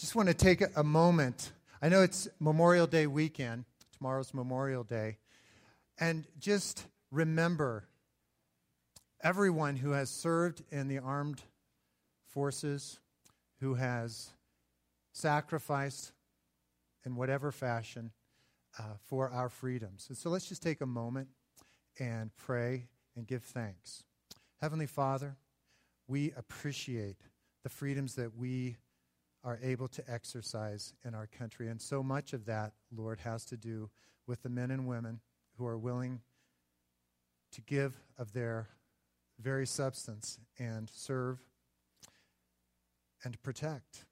just 0.00 0.14
want 0.14 0.28
to 0.28 0.34
take 0.34 0.62
a 0.76 0.82
moment. 0.82 1.52
I 1.82 1.90
know 1.90 2.00
it's 2.00 2.26
Memorial 2.38 2.86
Day 2.86 3.06
weekend, 3.06 3.66
tomorrow's 3.98 4.32
Memorial 4.32 4.82
Day, 4.82 5.18
and 5.98 6.24
just 6.38 6.86
remember 7.10 7.84
everyone 9.22 9.76
who 9.76 9.90
has 9.90 10.08
served 10.08 10.62
in 10.70 10.88
the 10.88 11.00
armed 11.00 11.42
forces, 12.28 12.98
who 13.60 13.74
has 13.74 14.30
sacrificed 15.12 16.12
in 17.04 17.14
whatever 17.14 17.52
fashion 17.52 18.10
uh, 18.78 18.94
for 19.04 19.30
our 19.30 19.50
freedoms. 19.50 20.06
And 20.08 20.16
so 20.16 20.30
let's 20.30 20.48
just 20.48 20.62
take 20.62 20.80
a 20.80 20.86
moment 20.86 21.28
and 21.98 22.30
pray 22.38 22.86
and 23.16 23.26
give 23.26 23.42
thanks. 23.42 24.04
Heavenly 24.62 24.86
Father, 24.86 25.36
we 26.08 26.32
appreciate 26.38 27.16
the 27.64 27.68
freedoms 27.68 28.14
that 28.14 28.34
we 28.34 28.78
are 29.42 29.58
able 29.62 29.88
to 29.88 30.02
exercise 30.10 30.92
in 31.04 31.14
our 31.14 31.26
country. 31.26 31.68
And 31.68 31.80
so 31.80 32.02
much 32.02 32.32
of 32.32 32.44
that, 32.46 32.72
Lord, 32.94 33.20
has 33.20 33.44
to 33.46 33.56
do 33.56 33.90
with 34.26 34.42
the 34.42 34.48
men 34.48 34.70
and 34.70 34.86
women 34.86 35.20
who 35.56 35.66
are 35.66 35.78
willing 35.78 36.20
to 37.52 37.60
give 37.62 37.94
of 38.18 38.32
their 38.32 38.68
very 39.40 39.66
substance 39.66 40.38
and 40.58 40.88
serve 40.90 41.38
and 43.24 43.42
protect. 43.42 44.04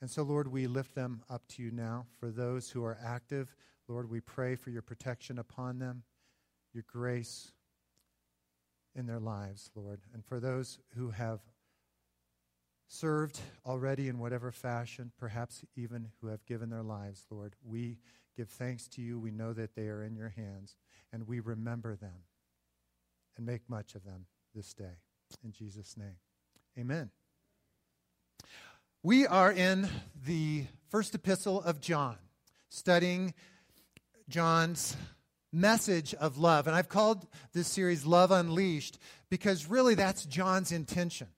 And 0.00 0.10
so, 0.10 0.22
Lord, 0.22 0.48
we 0.48 0.66
lift 0.66 0.94
them 0.94 1.22
up 1.30 1.46
to 1.48 1.62
you 1.62 1.70
now. 1.70 2.06
For 2.18 2.30
those 2.30 2.70
who 2.70 2.84
are 2.84 2.98
active, 3.02 3.54
Lord, 3.88 4.10
we 4.10 4.20
pray 4.20 4.54
for 4.56 4.70
your 4.70 4.82
protection 4.82 5.38
upon 5.38 5.78
them, 5.78 6.02
your 6.72 6.84
grace 6.86 7.52
in 8.94 9.06
their 9.06 9.20
lives, 9.20 9.70
Lord. 9.74 10.00
And 10.12 10.24
for 10.24 10.40
those 10.40 10.78
who 10.96 11.10
have 11.10 11.40
served 12.88 13.40
already 13.66 14.08
in 14.08 14.18
whatever 14.18 14.52
fashion, 14.52 15.12
perhaps 15.18 15.64
even 15.76 16.08
who 16.20 16.28
have 16.28 16.44
given 16.46 16.70
their 16.70 16.82
lives, 16.82 17.26
Lord, 17.30 17.54
we 17.64 17.98
give 18.36 18.48
thanks 18.48 18.88
to 18.88 19.02
you. 19.02 19.18
We 19.18 19.30
know 19.30 19.52
that 19.52 19.74
they 19.74 19.88
are 19.88 20.02
in 20.02 20.16
your 20.16 20.30
hands, 20.30 20.76
and 21.12 21.26
we 21.26 21.40
remember 21.40 21.96
them 21.96 22.24
and 23.36 23.46
make 23.46 23.68
much 23.68 23.94
of 23.94 24.04
them 24.04 24.26
this 24.54 24.74
day. 24.74 24.98
In 25.42 25.52
Jesus' 25.52 25.96
name, 25.96 26.16
amen. 26.78 27.10
We 29.02 29.26
are 29.26 29.52
in 29.52 29.88
the 30.24 30.64
first 30.88 31.14
epistle 31.14 31.60
of 31.62 31.80
John, 31.80 32.16
studying 32.70 33.34
John's 34.28 34.96
message 35.52 36.14
of 36.14 36.38
love. 36.38 36.66
And 36.66 36.74
I've 36.74 36.88
called 36.88 37.26
this 37.52 37.68
series 37.68 38.04
Love 38.06 38.30
Unleashed 38.30 38.98
because 39.30 39.66
really 39.66 39.94
that's 39.94 40.24
John's 40.24 40.72
intention. 40.72 41.28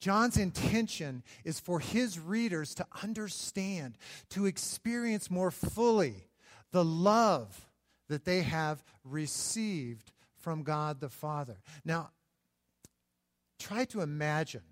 John's 0.00 0.38
intention 0.38 1.22
is 1.44 1.60
for 1.60 1.78
his 1.78 2.18
readers 2.18 2.74
to 2.76 2.86
understand, 3.02 3.98
to 4.30 4.46
experience 4.46 5.30
more 5.30 5.50
fully 5.50 6.14
the 6.72 6.84
love 6.84 7.68
that 8.08 8.24
they 8.24 8.42
have 8.42 8.82
received 9.04 10.12
from 10.38 10.62
God 10.62 11.00
the 11.00 11.08
Father. 11.08 11.58
Now, 11.84 12.10
try 13.58 13.84
to 13.86 14.00
imagine 14.00 14.62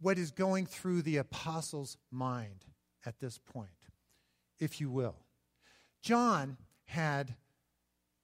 what 0.00 0.18
is 0.18 0.30
going 0.30 0.66
through 0.66 1.02
the 1.02 1.16
apostle's 1.16 1.96
mind 2.10 2.64
at 3.06 3.18
this 3.18 3.38
point, 3.38 3.70
if 4.60 4.80
you 4.80 4.90
will. 4.90 5.16
John 6.02 6.58
had 6.84 7.34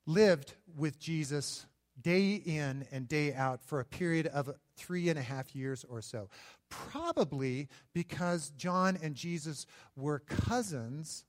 lived 0.07 0.55
with 0.77 0.99
Jesus 0.99 1.67
day 2.01 2.35
in 2.35 2.87
and 2.91 3.09
day 3.09 3.35
out 3.35 3.63
for 3.63 3.81
a 3.81 3.85
period 3.85 4.27
of 4.29 4.51
three 4.77 5.09
and 5.09 5.19
a 5.19 5.23
half 5.23 5.55
years 5.55 5.85
or 5.89 6.01
so. 6.01 6.29
Probably 6.69 7.69
because 7.95 8.51
John 8.51 8.99
and 9.03 9.15
Jesus 9.15 9.67
were 9.97 10.21
cousins 10.21 11.25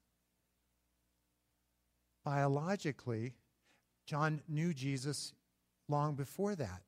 biologically. 2.23 3.33
John 4.05 4.41
knew 4.47 4.73
Jesus 4.73 5.33
long 5.89 6.15
before 6.15 6.55
that. 6.55 6.83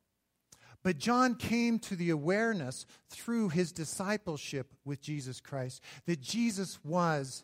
But 0.83 0.99
John 0.99 1.35
came 1.35 1.79
to 1.79 1.95
the 1.95 2.11
awareness 2.11 2.85
through 3.09 3.49
his 3.49 3.71
discipleship 3.71 4.71
with 4.85 5.01
Jesus 5.01 5.41
Christ 5.41 5.83
that 6.05 6.21
Jesus 6.21 6.79
was 6.83 7.43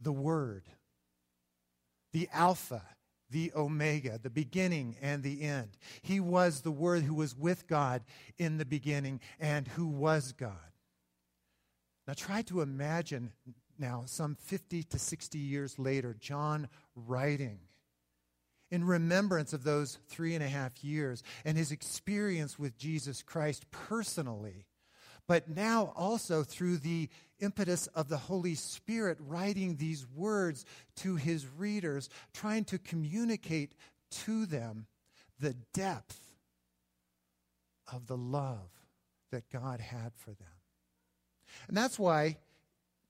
the 0.00 0.12
Word, 0.12 0.62
the 2.12 2.28
Alpha 2.32 2.82
the 3.30 3.52
Omega, 3.54 4.18
the 4.22 4.30
beginning 4.30 4.96
and 5.02 5.22
the 5.22 5.42
end. 5.42 5.76
He 6.02 6.20
was 6.20 6.60
the 6.60 6.70
Word 6.70 7.02
who 7.02 7.14
was 7.14 7.36
with 7.36 7.66
God 7.66 8.02
in 8.38 8.58
the 8.58 8.64
beginning 8.64 9.20
and 9.38 9.68
who 9.68 9.86
was 9.86 10.32
God. 10.32 10.52
Now 12.06 12.14
try 12.14 12.42
to 12.42 12.62
imagine 12.62 13.32
now, 13.78 14.02
some 14.06 14.34
50 14.34 14.82
to 14.84 14.98
60 14.98 15.38
years 15.38 15.78
later, 15.78 16.16
John 16.18 16.68
writing 16.96 17.60
in 18.70 18.84
remembrance 18.84 19.52
of 19.52 19.62
those 19.62 19.98
three 20.08 20.34
and 20.34 20.42
a 20.42 20.48
half 20.48 20.82
years 20.82 21.22
and 21.44 21.56
his 21.56 21.70
experience 21.70 22.58
with 22.58 22.76
Jesus 22.76 23.22
Christ 23.22 23.70
personally 23.70 24.66
but 25.28 25.48
now 25.48 25.92
also 25.94 26.42
through 26.42 26.78
the 26.78 27.08
impetus 27.38 27.86
of 27.88 28.08
the 28.08 28.16
Holy 28.16 28.56
Spirit 28.56 29.18
writing 29.20 29.76
these 29.76 30.06
words 30.16 30.64
to 30.96 31.14
his 31.14 31.46
readers, 31.46 32.08
trying 32.32 32.64
to 32.64 32.78
communicate 32.78 33.74
to 34.10 34.46
them 34.46 34.86
the 35.38 35.54
depth 35.72 36.18
of 37.92 38.06
the 38.06 38.16
love 38.16 38.70
that 39.30 39.48
God 39.52 39.80
had 39.80 40.12
for 40.16 40.30
them. 40.30 40.48
And 41.68 41.76
that's 41.76 41.98
why 41.98 42.38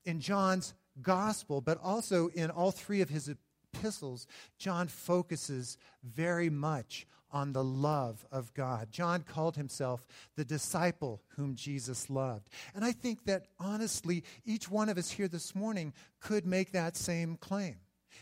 in 0.05 0.21
John's 0.21 0.75
gospel, 1.01 1.61
but 1.61 1.79
also 1.83 2.29
in 2.29 2.51
all 2.51 2.73
three 2.73 3.01
of 3.01 3.09
his 3.09 3.31
epistles, 3.73 4.27
John 4.59 4.89
focuses 4.89 5.79
very 6.03 6.51
much 6.51 7.07
on 7.31 7.53
the 7.53 7.65
love 7.65 8.25
of 8.33 8.53
God. 8.55 8.89
John 8.91 9.23
called 9.23 9.57
himself 9.57 10.07
the 10.37 10.45
disciple 10.45 11.23
whom 11.37 11.55
Jesus 11.55 12.09
loved. 12.09 12.49
And 12.75 12.85
I 12.85 12.93
think 12.93 13.25
that 13.25 13.47
honestly, 13.59 14.25
each 14.45 14.71
one 14.71 14.89
of 14.89 14.99
us 14.99 15.11
here 15.11 15.29
this 15.29 15.55
morning 15.55 15.93
could 16.21 16.47
make 16.47 16.73
that 16.73 16.97
same 16.97 17.37
claim. 17.37 17.77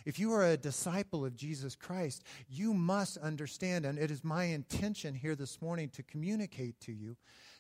If 0.05 0.19
you 0.19 0.33
are 0.33 0.45
a 0.45 0.57
disciple 0.57 1.25
of 1.25 1.37
Jesus 1.37 1.75
Christ, 1.75 2.23
you 2.49 2.75
must 2.75 3.17
understand, 3.17 3.85
and 3.85 3.99
it 3.99 4.11
is 4.11 4.23
my 4.23 4.45
intention 4.45 5.15
here 5.15 5.35
this 5.35 5.61
morning 5.63 5.89
to 5.91 6.03
communicate 6.03 6.79
to 6.81 6.93
you 6.93 7.17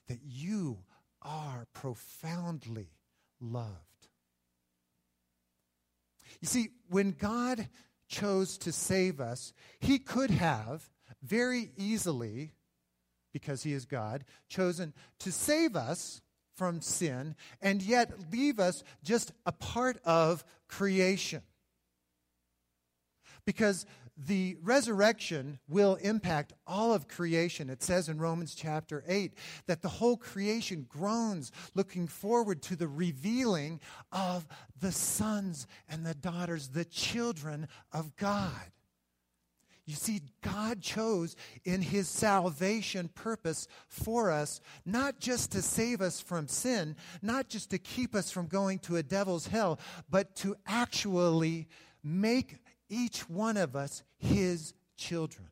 that 0.09 0.21
you 0.23 0.79
are 1.23 1.67
profoundly 1.73 2.91
loved. 3.41 3.73
You 6.41 6.49
see, 6.49 6.69
when 6.89 7.13
God 7.13 7.69
chose 8.09 8.59
to 8.59 8.73
save 8.73 9.21
us, 9.21 9.53
he 9.81 9.99
could 9.99 10.31
have 10.31 10.89
very 11.27 11.71
easily, 11.77 12.53
because 13.33 13.63
he 13.63 13.73
is 13.73 13.85
God, 13.85 14.25
chosen 14.49 14.95
to 15.19 15.31
save 15.31 15.77
us 15.77 16.23
from 16.55 16.81
sin 16.81 17.37
and 17.61 17.83
yet 17.83 18.33
leave 18.33 18.59
us 18.59 18.83
just 19.05 19.33
a 19.45 19.53
part 19.53 19.99
of 20.05 20.45
creation. 20.69 21.43
Because 23.45 23.85
the 24.17 24.57
resurrection 24.63 25.59
will 25.69 25.97
impact 25.97 26.55
all 26.67 26.95
of 26.95 27.07
creation. 27.09 27.69
It 27.69 27.83
says 27.83 28.09
in 28.09 28.19
Romans 28.19 28.55
chapter 28.55 29.05
8 29.07 29.35
that 29.67 29.83
the 29.83 29.89
whole 29.89 30.17
creation 30.17 30.87
groans 30.89 31.53
looking 31.75 32.07
forward 32.07 32.63
to 32.63 32.77
the 32.77 32.89
revealing 32.89 33.81
of 34.11 34.47
the 34.81 34.93
sons 34.93 35.67
and 35.89 36.07
the 36.07 36.15
daughters, 36.15 36.69
the 36.69 36.87
children 36.87 37.69
of 37.93 38.17
God. 38.17 38.73
You 39.87 39.95
see, 39.95 40.21
God 40.43 40.83
chose 40.83 41.37
in 41.65 41.81
his 41.81 42.09
salvation 42.09 43.09
purpose 43.15 43.69
for 43.89 44.33
us 44.33 44.61
not 44.85 45.21
just 45.21 45.53
to 45.53 45.63
save 45.63 46.01
us 46.01 46.21
from 46.21 46.49
sin, 46.49 46.97
not 47.23 47.49
just 47.49 47.71
to 47.71 47.79
keep 47.79 48.17
us 48.17 48.33
from 48.33 48.49
going 48.49 48.81
to 48.81 48.97
a 48.97 49.03
devil's 49.05 49.47
hell, 49.47 49.79
but 50.11 50.35
to 50.37 50.57
actually 50.67 51.69
make 52.03 52.57
each 52.89 53.31
one 53.31 53.57
of 53.57 53.77
us 53.77 54.03
his 54.19 54.75
children. 54.97 55.47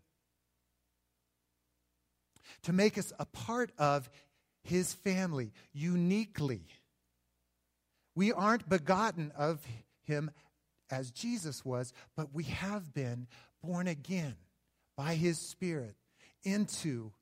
To 2.64 2.72
make 2.72 2.98
us 2.98 3.12
a 3.20 3.26
part 3.26 3.70
of 3.78 4.10
his 4.64 4.92
family 4.92 5.52
uniquely. 5.72 6.66
We 8.16 8.32
aren't 8.32 8.68
begotten 8.68 9.30
of 9.36 9.64
him 10.02 10.32
as 10.90 11.10
Jesus 11.12 11.64
was, 11.64 11.92
but 12.16 12.32
we 12.32 12.44
have 12.44 12.92
been 12.92 13.26
born 13.64 13.88
again 13.88 14.36
by 14.96 15.14
his 15.14 15.38
Spirit 15.38 15.96
into 16.42 17.12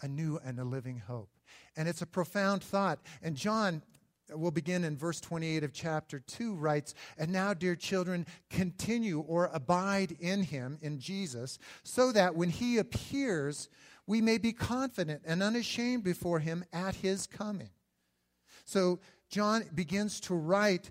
a 0.00 0.08
new 0.08 0.38
and 0.44 0.58
a 0.58 0.64
living 0.64 0.98
hope. 0.98 1.30
And 1.76 1.88
it's 1.88 2.02
a 2.02 2.06
profound 2.06 2.62
thought. 2.62 3.00
And 3.22 3.36
John, 3.36 3.82
will 4.30 4.50
begin 4.50 4.84
in 4.84 4.96
verse 4.96 5.20
28 5.20 5.64
of 5.64 5.72
chapter 5.72 6.20
2, 6.20 6.54
writes, 6.54 6.94
And 7.18 7.32
now, 7.32 7.54
dear 7.54 7.76
children, 7.76 8.26
continue 8.50 9.20
or 9.20 9.50
abide 9.52 10.16
in 10.20 10.44
him, 10.44 10.78
in 10.80 10.98
Jesus, 10.98 11.58
so 11.82 12.12
that 12.12 12.34
when 12.34 12.48
he 12.48 12.78
appears, 12.78 13.68
we 14.06 14.20
may 14.20 14.38
be 14.38 14.52
confident 14.52 15.22
and 15.26 15.42
unashamed 15.42 16.04
before 16.04 16.38
him 16.38 16.64
at 16.72 16.94
his 16.94 17.26
coming. 17.26 17.70
So, 18.64 19.00
John 19.28 19.64
begins 19.74 20.20
to 20.20 20.34
write 20.34 20.90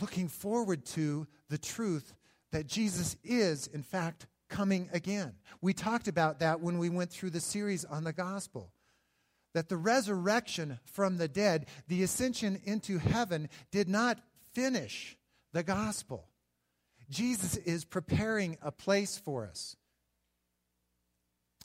looking 0.00 0.28
forward 0.28 0.84
to 0.86 1.26
the 1.48 1.58
truth 1.58 2.14
that 2.52 2.66
Jesus 2.66 3.16
is, 3.22 3.66
in 3.68 3.82
fact, 3.82 4.26
coming 4.48 4.88
again. 4.92 5.34
We 5.60 5.72
talked 5.72 6.08
about 6.08 6.40
that 6.40 6.60
when 6.60 6.78
we 6.78 6.88
went 6.88 7.10
through 7.10 7.30
the 7.30 7.40
series 7.40 7.84
on 7.84 8.04
the 8.04 8.12
gospel. 8.12 8.72
That 9.54 9.68
the 9.68 9.76
resurrection 9.76 10.78
from 10.84 11.16
the 11.16 11.28
dead, 11.28 11.66
the 11.88 12.02
ascension 12.02 12.60
into 12.64 12.98
heaven, 12.98 13.48
did 13.70 13.88
not 13.88 14.20
finish 14.52 15.16
the 15.52 15.62
gospel. 15.62 16.28
Jesus 17.08 17.56
is 17.56 17.84
preparing 17.84 18.56
a 18.62 18.70
place 18.70 19.18
for 19.18 19.46
us. 19.46 19.76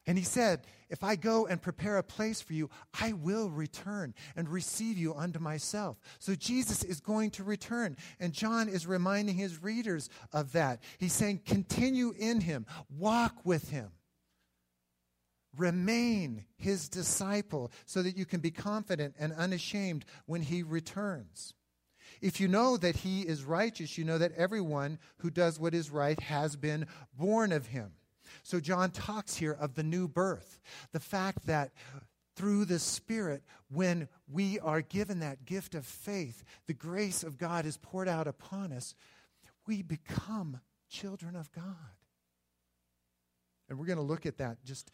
And 0.08 0.18
he 0.18 0.24
said, 0.24 0.62
If 0.90 1.04
I 1.04 1.16
go 1.16 1.48
and 1.48 1.62
prepare 1.62 1.98
a 1.98 2.04
place 2.04 2.42
for 2.42 2.54
you, 2.54 2.70
I 3.00 3.14
will 3.14 3.50
return 3.50 4.14
and 4.36 4.48
receive 4.48 4.98
you 4.98 5.16
unto 5.16 5.40
myself. 5.40 5.98
So 6.20 6.36
Jesus 6.36 6.84
is 6.84 7.00
going 7.00 7.32
to 7.32 7.44
return. 7.44 7.98
And 8.20 8.34
John 8.34 8.70
is 8.70 8.86
reminding 8.86 9.36
his 9.36 9.64
readers 9.64 10.10
of 10.32 10.52
that. 10.52 10.84
He's 11.00 11.14
saying, 11.14 11.42
Continue 11.46 12.14
in 12.18 12.42
him, 12.42 12.68
walk 12.90 13.46
with 13.46 13.70
him, 13.70 13.92
remain 15.58 16.46
his 16.56 16.88
disciple 16.88 17.72
so 17.86 18.04
that 18.04 18.16
you 18.16 18.26
can 18.26 18.42
be 18.42 18.52
confident 18.52 19.16
and 19.18 19.34
unashamed 19.34 20.06
when 20.28 20.44
he 20.44 20.62
returns. 20.62 21.56
If 22.22 22.40
you 22.40 22.48
know 22.48 22.78
that 22.78 22.98
he 22.98 23.22
is 23.22 23.44
righteous, 23.44 23.98
you 23.98 24.06
know 24.06 24.20
that 24.20 24.34
everyone 24.34 25.00
who 25.18 25.32
does 25.32 25.60
what 25.60 25.74
is 25.74 25.90
right 25.90 26.20
has 26.22 26.56
been 26.56 26.86
born 27.18 27.52
of 27.52 27.68
him. 27.68 27.92
So 28.44 28.60
John 28.60 28.92
talks 28.92 29.36
here 29.36 29.58
of 29.60 29.76
the 29.76 29.84
new 29.84 30.08
birth, 30.08 30.60
the 30.92 31.00
fact 31.00 31.46
that 31.48 31.72
through 32.36 32.66
the 32.66 32.80
Spirit, 32.80 33.44
when 33.70 34.08
we 34.30 34.60
are 34.60 34.82
given 34.82 35.20
that 35.20 35.46
gift 35.46 35.74
of 35.74 35.86
faith, 35.86 36.44
the 36.68 36.74
grace 36.74 37.24
of 37.24 37.38
God 37.38 37.66
is 37.66 37.78
poured 37.78 38.10
out 38.10 38.28
upon 38.28 38.74
us, 38.74 38.94
we 39.68 39.82
become 39.82 40.60
children 40.90 41.36
of 41.36 41.52
God. 41.52 41.76
And 43.70 43.80
we're 43.80 43.86
going 43.86 43.98
to 43.98 44.04
look 44.04 44.26
at 44.26 44.38
that 44.38 44.64
just 44.64 44.92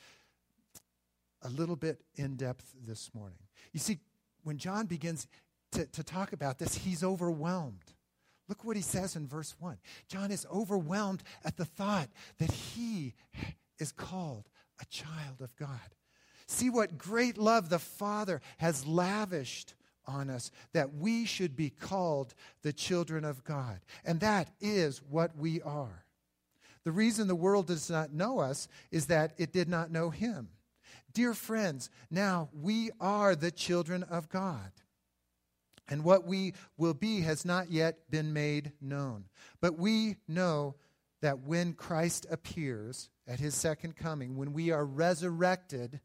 a 1.41 1.49
little 1.49 1.75
bit 1.75 2.01
in 2.15 2.35
depth 2.35 2.73
this 2.85 3.09
morning. 3.13 3.39
You 3.73 3.79
see, 3.79 3.99
when 4.43 4.57
John 4.57 4.85
begins 4.85 5.27
to, 5.73 5.85
to 5.87 6.03
talk 6.03 6.33
about 6.33 6.59
this, 6.59 6.75
he's 6.75 7.03
overwhelmed. 7.03 7.93
Look 8.51 8.65
what 8.65 8.75
he 8.75 8.81
says 8.81 9.15
in 9.15 9.29
verse 9.29 9.55
1. 9.59 9.77
John 10.09 10.29
is 10.29 10.45
overwhelmed 10.53 11.23
at 11.45 11.55
the 11.55 11.63
thought 11.63 12.09
that 12.37 12.51
he 12.51 13.13
is 13.79 13.93
called 13.93 14.49
a 14.81 14.85
child 14.87 15.39
of 15.39 15.55
God. 15.55 15.79
See 16.47 16.69
what 16.69 16.97
great 16.97 17.37
love 17.37 17.69
the 17.69 17.79
Father 17.79 18.41
has 18.57 18.85
lavished 18.85 19.73
on 20.05 20.29
us 20.29 20.51
that 20.73 20.93
we 20.93 21.23
should 21.23 21.55
be 21.55 21.69
called 21.69 22.33
the 22.61 22.73
children 22.73 23.23
of 23.23 23.41
God. 23.45 23.79
And 24.03 24.19
that 24.19 24.49
is 24.59 25.01
what 25.09 25.37
we 25.37 25.61
are. 25.61 26.03
The 26.83 26.91
reason 26.91 27.29
the 27.29 27.35
world 27.35 27.67
does 27.67 27.89
not 27.89 28.11
know 28.11 28.39
us 28.39 28.67
is 28.91 29.05
that 29.05 29.31
it 29.37 29.53
did 29.53 29.69
not 29.69 29.91
know 29.91 30.09
him. 30.09 30.49
Dear 31.13 31.33
friends, 31.33 31.89
now 32.09 32.49
we 32.51 32.91
are 32.99 33.33
the 33.33 33.51
children 33.51 34.03
of 34.03 34.27
God. 34.27 34.73
And 35.91 36.05
what 36.05 36.25
we 36.25 36.53
will 36.77 36.93
be 36.93 37.19
has 37.21 37.43
not 37.43 37.69
yet 37.69 38.09
been 38.09 38.31
made 38.31 38.71
known. 38.81 39.25
But 39.59 39.77
we 39.77 40.15
know 40.25 40.75
that 41.21 41.41
when 41.41 41.73
Christ 41.73 42.25
appears 42.31 43.09
at 43.27 43.41
his 43.41 43.55
second 43.55 43.97
coming, 43.97 44.37
when 44.37 44.53
we 44.53 44.71
are 44.71 44.85
resurrected, 44.85 45.99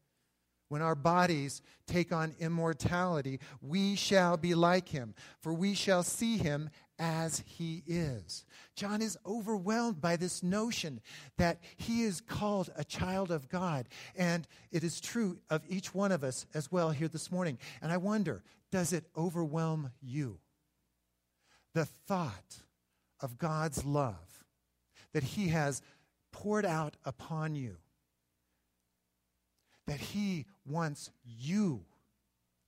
when 0.67 0.81
our 0.81 0.93
bodies 0.93 1.61
take 1.87 2.11
on 2.11 2.35
immortality, 2.37 3.39
we 3.61 3.95
shall 3.95 4.35
be 4.35 4.53
like 4.53 4.89
him, 4.89 5.15
for 5.39 5.53
we 5.53 5.73
shall 5.73 6.03
see 6.03 6.37
him 6.37 6.69
as 6.99 7.43
he 7.45 7.83
is. 7.85 8.45
John 8.75 9.01
is 9.01 9.17
overwhelmed 9.25 10.01
by 10.01 10.15
this 10.15 10.41
notion 10.41 11.01
that 11.37 11.59
he 11.77 12.03
is 12.03 12.21
called 12.21 12.71
a 12.75 12.83
child 12.83 13.31
of 13.31 13.49
God. 13.49 13.87
And 14.15 14.47
it 14.71 14.83
is 14.83 14.99
true 14.99 15.39
of 15.49 15.63
each 15.67 15.93
one 15.93 16.11
of 16.11 16.23
us 16.23 16.45
as 16.53 16.71
well 16.71 16.91
here 16.91 17.07
this 17.07 17.31
morning. 17.31 17.57
And 17.81 17.91
I 17.91 17.97
wonder 17.97 18.43
does 18.71 18.93
it 18.93 19.05
overwhelm 19.15 19.91
you? 20.01 20.39
The 21.73 21.85
thought 21.85 22.63
of 23.21 23.37
God's 23.37 23.85
love 23.85 24.43
that 25.13 25.23
He 25.23 25.47
has 25.49 25.81
poured 26.31 26.65
out 26.65 26.97
upon 27.05 27.55
you, 27.55 27.77
that 29.85 29.99
He 29.99 30.45
wants 30.65 31.11
you 31.23 31.85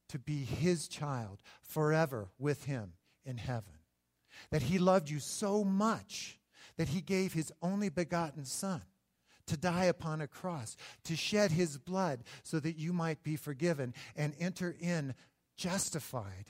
to 0.10 0.20
be 0.20 0.44
His 0.44 0.88
child 0.88 1.42
forever 1.62 2.30
with 2.40 2.66
Him 2.66 2.94
in 3.26 3.38
heaven, 3.38 3.74
that 4.52 4.64
He 4.64 4.80
loved 4.80 5.10
you 5.10 5.20
so 5.20 5.64
much 5.64 6.40
that 6.78 6.90
He 6.90 7.02
gave 7.02 7.34
His 7.34 7.52
only 7.62 7.90
begotten 7.90 8.46
Son 8.46 8.82
to 9.50 9.58
die 9.58 9.86
upon 9.86 10.22
a 10.22 10.28
cross, 10.28 10.78
to 11.04 11.16
shed 11.16 11.52
his 11.52 11.78
blood 11.78 12.24
so 12.44 12.60
that 12.60 12.78
you 12.78 12.94
might 12.94 13.24
be 13.24 13.36
forgiven 13.36 13.94
and 14.16 14.34
enter 14.40 14.76
in 14.80 15.16
justified 15.58 16.46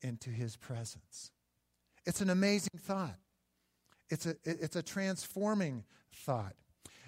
into 0.00 0.30
his 0.30 0.56
presence. 0.56 1.32
It's 2.06 2.20
an 2.20 2.30
amazing 2.30 2.78
thought. 2.78 3.16
It's 4.08 4.26
a, 4.26 4.36
it's 4.44 4.76
a 4.76 4.82
transforming 4.82 5.84
thought. 6.12 6.54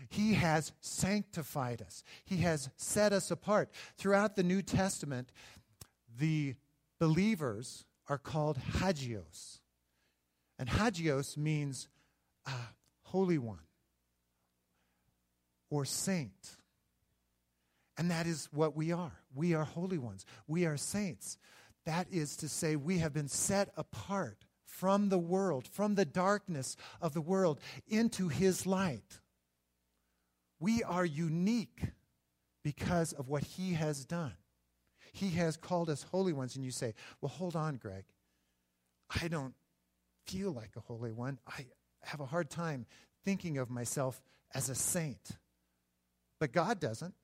He 0.09 0.35
has 0.35 0.73
sanctified 0.81 1.81
us, 1.81 2.03
He 2.25 2.39
has 2.39 2.69
set 2.77 3.13
us 3.13 3.31
apart. 3.31 3.71
Throughout 3.97 4.37
the 4.37 4.43
New 4.43 4.61
Testament, 4.61 5.31
the 6.19 6.57
believers 6.99 7.85
are 8.13 8.19
called 8.19 8.59
hagios. 8.59 9.61
And 10.59 10.69
hagios 10.69 11.39
means 11.39 11.89
holy 13.05 13.39
one 13.39 13.65
or 15.71 15.87
saint. 15.87 16.57
And 17.97 18.11
that 18.11 18.27
is 18.27 18.51
what 18.53 18.77
we 18.77 18.93
are. 18.93 19.13
We 19.35 19.55
are 19.55 19.65
holy 19.65 19.97
ones. 19.97 20.27
We 20.47 20.67
are 20.67 20.77
saints. 20.77 21.39
That 21.87 22.07
is 22.11 22.37
to 22.37 22.51
say, 22.51 22.77
we 22.77 22.99
have 22.99 23.15
been 23.15 23.29
set 23.29 23.71
apart 23.79 24.45
from 24.67 25.09
the 25.09 25.19
world, 25.19 25.67
from 25.67 25.95
the 25.95 26.05
darkness 26.05 26.77
of 27.01 27.15
the 27.15 27.23
world, 27.23 27.61
into 27.89 28.29
His 28.29 28.67
light. 28.67 29.21
We 30.61 30.83
are 30.83 31.07
unique 31.07 31.81
because 32.63 33.15
of 33.15 33.31
what 33.31 33.43
He 33.43 33.73
has 33.73 34.05
done. 34.05 34.35
He 35.13 35.31
has 35.31 35.57
called 35.57 35.91
us 35.91 36.03
holy 36.11 36.33
ones. 36.33 36.57
And 36.57 36.65
you 36.65 36.71
say, 36.71 36.95
well, 37.21 37.31
hold 37.31 37.55
on, 37.55 37.77
Greg. 37.77 38.05
I 39.23 39.29
don't 39.29 39.55
feel 40.27 40.51
like 40.53 40.71
a 40.77 40.81
holy 40.81 41.13
one. 41.13 41.39
I 41.47 41.67
have 42.03 42.21
a 42.21 42.27
hard 42.27 42.51
time 42.51 42.87
thinking 43.25 43.59
of 43.59 43.71
myself 43.71 44.23
as 44.55 44.69
a 44.69 44.75
saint. 44.75 45.33
But 46.41 46.53
God 46.53 46.81
doesn't. 46.81 47.15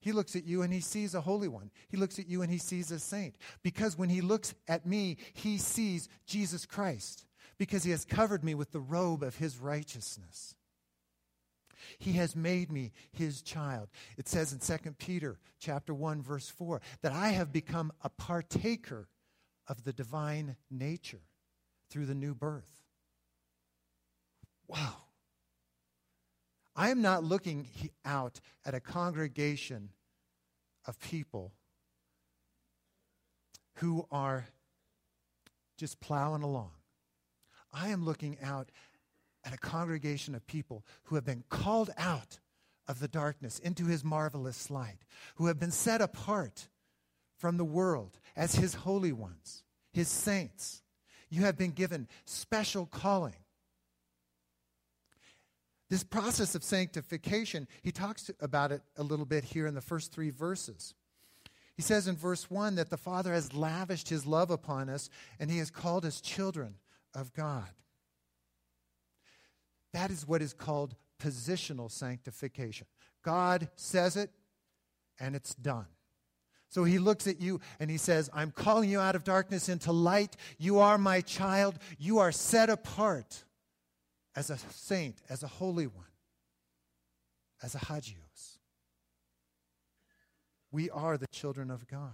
He 0.00 0.12
looks 0.12 0.36
at 0.36 0.44
you 0.44 0.62
and 0.62 0.72
he 0.72 0.80
sees 0.80 1.14
a 1.14 1.20
holy 1.20 1.48
one. 1.48 1.70
He 1.88 1.96
looks 1.96 2.18
at 2.18 2.28
you 2.28 2.42
and 2.42 2.50
he 2.50 2.58
sees 2.58 2.90
a 2.90 2.98
saint. 2.98 3.34
Because 3.62 3.98
when 3.98 4.08
he 4.08 4.20
looks 4.20 4.54
at 4.68 4.86
me, 4.86 5.16
he 5.32 5.58
sees 5.58 6.08
Jesus 6.26 6.64
Christ. 6.64 7.26
Because 7.58 7.84
he 7.84 7.90
has 7.90 8.04
covered 8.04 8.44
me 8.44 8.54
with 8.54 8.72
the 8.72 8.80
robe 8.80 9.22
of 9.22 9.36
his 9.36 9.58
righteousness. 9.58 10.54
He 11.98 12.12
has 12.14 12.34
made 12.36 12.70
me 12.70 12.92
his 13.12 13.42
child. 13.42 13.88
It 14.16 14.28
says 14.28 14.52
in 14.52 14.58
2 14.58 14.92
Peter 14.92 15.38
chapter 15.58 15.94
1 15.94 16.22
verse 16.22 16.48
4 16.48 16.80
that 17.02 17.12
I 17.12 17.28
have 17.28 17.52
become 17.52 17.92
a 18.02 18.08
partaker 18.08 19.08
of 19.68 19.84
the 19.84 19.92
divine 19.92 20.56
nature 20.70 21.22
through 21.90 22.06
the 22.06 22.14
new 22.14 22.34
birth. 22.34 22.80
Wow. 24.68 24.96
I 26.74 26.90
am 26.90 27.00
not 27.00 27.24
looking 27.24 27.68
out 28.04 28.40
at 28.64 28.74
a 28.74 28.80
congregation 28.80 29.90
of 30.86 31.00
people 31.00 31.52
who 33.76 34.06
are 34.10 34.48
just 35.76 36.00
plowing 36.00 36.42
along. 36.42 36.70
I 37.72 37.88
am 37.88 38.04
looking 38.04 38.38
out 38.42 38.70
at 39.46 39.54
a 39.54 39.58
congregation 39.58 40.34
of 40.34 40.46
people 40.46 40.84
who 41.04 41.14
have 41.14 41.24
been 41.24 41.44
called 41.48 41.90
out 41.96 42.40
of 42.88 42.98
the 42.98 43.08
darkness 43.08 43.58
into 43.60 43.86
his 43.86 44.04
marvelous 44.04 44.70
light, 44.70 44.98
who 45.36 45.46
have 45.46 45.58
been 45.58 45.70
set 45.70 46.02
apart 46.02 46.68
from 47.38 47.56
the 47.56 47.64
world 47.64 48.18
as 48.34 48.56
his 48.56 48.74
holy 48.74 49.12
ones, 49.12 49.62
his 49.92 50.08
saints. 50.08 50.82
You 51.30 51.42
have 51.42 51.56
been 51.56 51.70
given 51.70 52.08
special 52.24 52.86
calling. 52.86 53.36
This 55.88 56.02
process 56.02 56.56
of 56.56 56.64
sanctification, 56.64 57.68
he 57.82 57.92
talks 57.92 58.30
about 58.40 58.72
it 58.72 58.82
a 58.96 59.04
little 59.04 59.26
bit 59.26 59.44
here 59.44 59.68
in 59.68 59.74
the 59.74 59.80
first 59.80 60.12
three 60.12 60.30
verses. 60.30 60.94
He 61.76 61.82
says 61.82 62.08
in 62.08 62.16
verse 62.16 62.50
1 62.50 62.74
that 62.76 62.90
the 62.90 62.96
Father 62.96 63.32
has 63.32 63.54
lavished 63.54 64.08
his 64.08 64.26
love 64.26 64.50
upon 64.50 64.88
us 64.88 65.08
and 65.38 65.50
he 65.50 65.58
has 65.58 65.70
called 65.70 66.04
us 66.04 66.20
children 66.20 66.76
of 67.14 67.32
God. 67.32 67.68
That 69.96 70.10
is 70.10 70.28
what 70.28 70.42
is 70.42 70.52
called 70.52 70.94
positional 71.18 71.90
sanctification. 71.90 72.86
God 73.24 73.70
says 73.76 74.18
it 74.18 74.28
and 75.18 75.34
it's 75.34 75.54
done. 75.54 75.86
So 76.68 76.84
he 76.84 76.98
looks 76.98 77.26
at 77.26 77.40
you 77.40 77.62
and 77.80 77.90
he 77.90 77.96
says, 77.96 78.28
I'm 78.34 78.50
calling 78.50 78.90
you 78.90 79.00
out 79.00 79.16
of 79.16 79.24
darkness 79.24 79.70
into 79.70 79.92
light. 79.92 80.36
You 80.58 80.80
are 80.80 80.98
my 80.98 81.22
child. 81.22 81.78
You 81.98 82.18
are 82.18 82.30
set 82.30 82.68
apart 82.68 83.44
as 84.34 84.50
a 84.50 84.58
saint, 84.70 85.22
as 85.30 85.42
a 85.42 85.46
holy 85.46 85.86
one, 85.86 86.04
as 87.62 87.74
a 87.74 87.78
hagios. 87.78 88.58
We 90.70 90.90
are 90.90 91.16
the 91.16 91.28
children 91.28 91.70
of 91.70 91.88
God. 91.88 92.12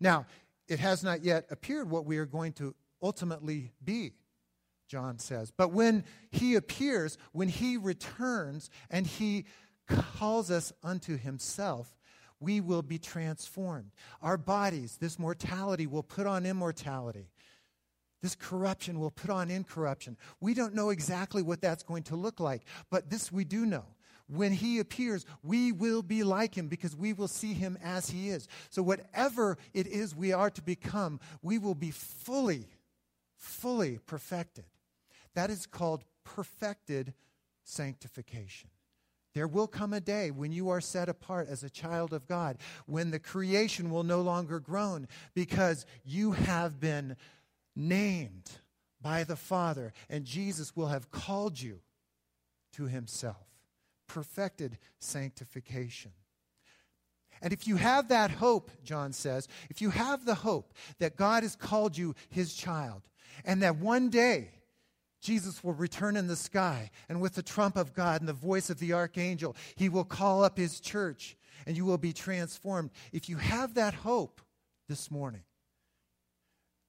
Now, 0.00 0.24
it 0.68 0.78
has 0.78 1.04
not 1.04 1.22
yet 1.22 1.44
appeared 1.50 1.90
what 1.90 2.06
we 2.06 2.16
are 2.16 2.24
going 2.24 2.54
to 2.54 2.74
ultimately 3.02 3.72
be, 3.84 4.12
John 4.90 5.20
says. 5.20 5.52
But 5.56 5.72
when 5.72 6.04
he 6.32 6.56
appears, 6.56 7.16
when 7.30 7.48
he 7.48 7.76
returns 7.76 8.70
and 8.90 9.06
he 9.06 9.44
calls 9.86 10.50
us 10.50 10.72
unto 10.82 11.16
himself, 11.16 11.96
we 12.40 12.60
will 12.60 12.82
be 12.82 12.98
transformed. 12.98 13.92
Our 14.20 14.36
bodies, 14.36 14.96
this 15.00 15.16
mortality, 15.16 15.86
will 15.86 16.02
put 16.02 16.26
on 16.26 16.44
immortality. 16.44 17.28
This 18.20 18.34
corruption 18.34 18.98
will 18.98 19.12
put 19.12 19.30
on 19.30 19.48
incorruption. 19.48 20.16
We 20.40 20.54
don't 20.54 20.74
know 20.74 20.90
exactly 20.90 21.42
what 21.42 21.60
that's 21.60 21.84
going 21.84 22.02
to 22.04 22.16
look 22.16 22.40
like, 22.40 22.62
but 22.90 23.10
this 23.10 23.30
we 23.30 23.44
do 23.44 23.64
know. 23.64 23.84
When 24.26 24.52
he 24.52 24.80
appears, 24.80 25.24
we 25.42 25.72
will 25.72 26.02
be 26.02 26.22
like 26.24 26.56
him 26.56 26.68
because 26.68 26.96
we 26.96 27.12
will 27.12 27.28
see 27.28 27.52
him 27.52 27.78
as 27.82 28.10
he 28.10 28.28
is. 28.28 28.48
So, 28.70 28.82
whatever 28.82 29.58
it 29.72 29.86
is 29.88 30.14
we 30.14 30.32
are 30.32 30.50
to 30.50 30.62
become, 30.62 31.18
we 31.42 31.58
will 31.58 31.74
be 31.74 31.90
fully, 31.90 32.68
fully 33.36 33.98
perfected. 34.06 34.64
That 35.34 35.50
is 35.50 35.66
called 35.66 36.04
perfected 36.24 37.14
sanctification. 37.64 38.70
There 39.32 39.46
will 39.46 39.68
come 39.68 39.92
a 39.92 40.00
day 40.00 40.30
when 40.32 40.50
you 40.50 40.70
are 40.70 40.80
set 40.80 41.08
apart 41.08 41.48
as 41.48 41.62
a 41.62 41.70
child 41.70 42.12
of 42.12 42.26
God, 42.26 42.58
when 42.86 43.10
the 43.10 43.20
creation 43.20 43.90
will 43.90 44.02
no 44.02 44.20
longer 44.22 44.58
groan 44.58 45.06
because 45.34 45.86
you 46.04 46.32
have 46.32 46.80
been 46.80 47.16
named 47.76 48.50
by 49.00 49.24
the 49.24 49.36
Father, 49.36 49.92
and 50.08 50.24
Jesus 50.24 50.74
will 50.74 50.88
have 50.88 51.10
called 51.10 51.60
you 51.60 51.80
to 52.72 52.86
himself. 52.86 53.46
Perfected 54.08 54.78
sanctification. 54.98 56.10
And 57.40 57.52
if 57.52 57.66
you 57.66 57.76
have 57.76 58.08
that 58.08 58.32
hope, 58.32 58.70
John 58.82 59.12
says, 59.12 59.48
if 59.70 59.80
you 59.80 59.90
have 59.90 60.26
the 60.26 60.34
hope 60.34 60.74
that 60.98 61.16
God 61.16 61.44
has 61.44 61.56
called 61.56 61.96
you 61.96 62.14
his 62.28 62.52
child, 62.52 63.02
and 63.44 63.62
that 63.62 63.76
one 63.76 64.10
day 64.10 64.50
Jesus 65.20 65.62
will 65.62 65.74
return 65.74 66.16
in 66.16 66.26
the 66.26 66.36
sky, 66.36 66.90
and 67.08 67.20
with 67.20 67.34
the 67.34 67.42
trump 67.42 67.76
of 67.76 67.94
God 67.94 68.20
and 68.20 68.28
the 68.28 68.32
voice 68.32 68.70
of 68.70 68.78
the 68.78 68.94
archangel, 68.94 69.56
he 69.76 69.88
will 69.88 70.04
call 70.04 70.42
up 70.44 70.56
his 70.56 70.80
church, 70.80 71.36
and 71.66 71.76
you 71.76 71.84
will 71.84 71.98
be 71.98 72.12
transformed. 72.12 72.90
If 73.12 73.28
you 73.28 73.36
have 73.36 73.74
that 73.74 73.94
hope 73.94 74.40
this 74.88 75.10
morning, 75.10 75.42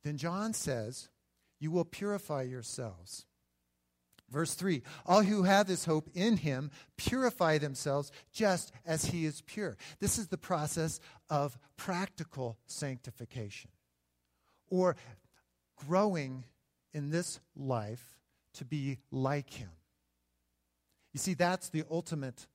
then 0.04 0.18
John 0.18 0.54
says, 0.54 1.10
you 1.60 1.72
will 1.72 1.86
purify 1.86 2.42
yourselves. 2.42 3.26
Verse 4.30 4.54
3 4.56 4.82
All 5.06 5.22
who 5.24 5.44
have 5.44 5.68
this 5.68 5.86
hope 5.86 6.10
in 6.14 6.38
him 6.38 6.72
purify 6.98 7.58
themselves 7.58 8.12
just 8.32 8.72
as 8.86 9.06
he 9.06 9.26
is 9.26 9.42
pure. 9.42 9.78
This 10.00 10.18
is 10.18 10.28
the 10.28 10.38
process 10.38 11.00
of 11.30 11.58
practical 11.78 12.58
sanctification 12.66 13.70
or 14.70 14.96
growing 15.76 16.46
in 16.94 17.10
this 17.10 17.40
life 17.56 18.21
to 18.56 18.66
be 18.66 19.00
like 19.12 19.50
him. 19.52 19.70
You 21.14 21.20
see, 21.20 21.34
that's 21.34 21.70
the 21.70 21.84
ultimate 21.90 22.48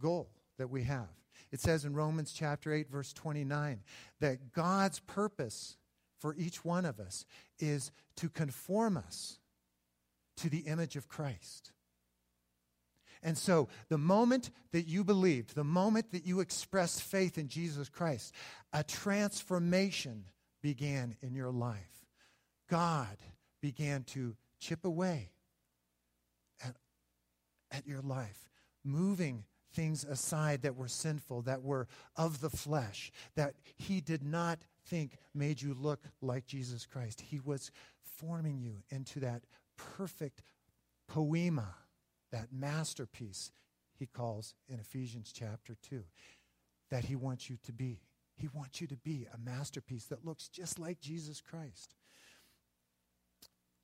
goal 0.00 0.30
that 0.58 0.70
we 0.70 0.84
have. 0.84 1.08
It 1.50 1.60
says 1.60 1.84
in 1.84 1.94
Romans 1.94 2.32
chapter 2.32 2.72
8, 2.72 2.90
verse 2.90 3.12
29, 3.12 3.80
that 4.20 4.52
God's 4.52 5.00
purpose 5.00 5.76
for 6.18 6.34
each 6.36 6.64
one 6.64 6.84
of 6.84 7.00
us 7.00 7.24
is 7.58 7.90
to 8.16 8.28
conform 8.28 8.96
us 8.96 9.38
to 10.38 10.48
the 10.48 10.60
image 10.60 10.96
of 10.96 11.08
Christ. 11.08 11.72
And 13.22 13.38
so, 13.38 13.68
the 13.88 13.98
moment 13.98 14.50
that 14.72 14.88
you 14.88 15.04
believed, 15.04 15.54
the 15.54 15.62
moment 15.62 16.10
that 16.10 16.26
you 16.26 16.40
expressed 16.40 17.02
faith 17.02 17.38
in 17.38 17.48
Jesus 17.48 17.88
Christ, 17.88 18.34
a 18.72 18.82
transformation 18.82 20.24
began 20.60 21.16
in 21.22 21.34
your 21.34 21.52
life. 21.52 22.06
God 22.68 23.16
began 23.60 24.02
to 24.04 24.34
chip 24.62 24.84
away 24.84 25.30
at, 26.64 26.76
at 27.70 27.86
your 27.86 28.00
life, 28.00 28.48
moving 28.84 29.44
things 29.74 30.04
aside 30.04 30.62
that 30.62 30.76
were 30.76 30.88
sinful, 30.88 31.42
that 31.42 31.62
were 31.62 31.88
of 32.16 32.40
the 32.40 32.50
flesh, 32.50 33.10
that 33.34 33.54
he 33.76 34.00
did 34.00 34.22
not 34.22 34.60
think 34.86 35.16
made 35.34 35.60
you 35.60 35.74
look 35.74 36.04
like 36.20 36.46
Jesus 36.46 36.86
Christ. 36.86 37.20
He 37.20 37.40
was 37.40 37.70
forming 38.02 38.60
you 38.60 38.82
into 38.90 39.20
that 39.20 39.42
perfect 39.76 40.42
poiema, 41.10 41.74
that 42.30 42.52
masterpiece 42.52 43.50
he 43.98 44.06
calls 44.06 44.54
in 44.68 44.78
Ephesians 44.78 45.32
chapter 45.34 45.76
2, 45.88 46.02
that 46.90 47.04
he 47.04 47.16
wants 47.16 47.50
you 47.50 47.56
to 47.64 47.72
be. 47.72 48.00
He 48.36 48.48
wants 48.52 48.80
you 48.80 48.86
to 48.88 48.96
be 48.96 49.26
a 49.32 49.38
masterpiece 49.38 50.06
that 50.06 50.24
looks 50.24 50.48
just 50.48 50.78
like 50.78 51.00
Jesus 51.00 51.40
Christ. 51.40 51.94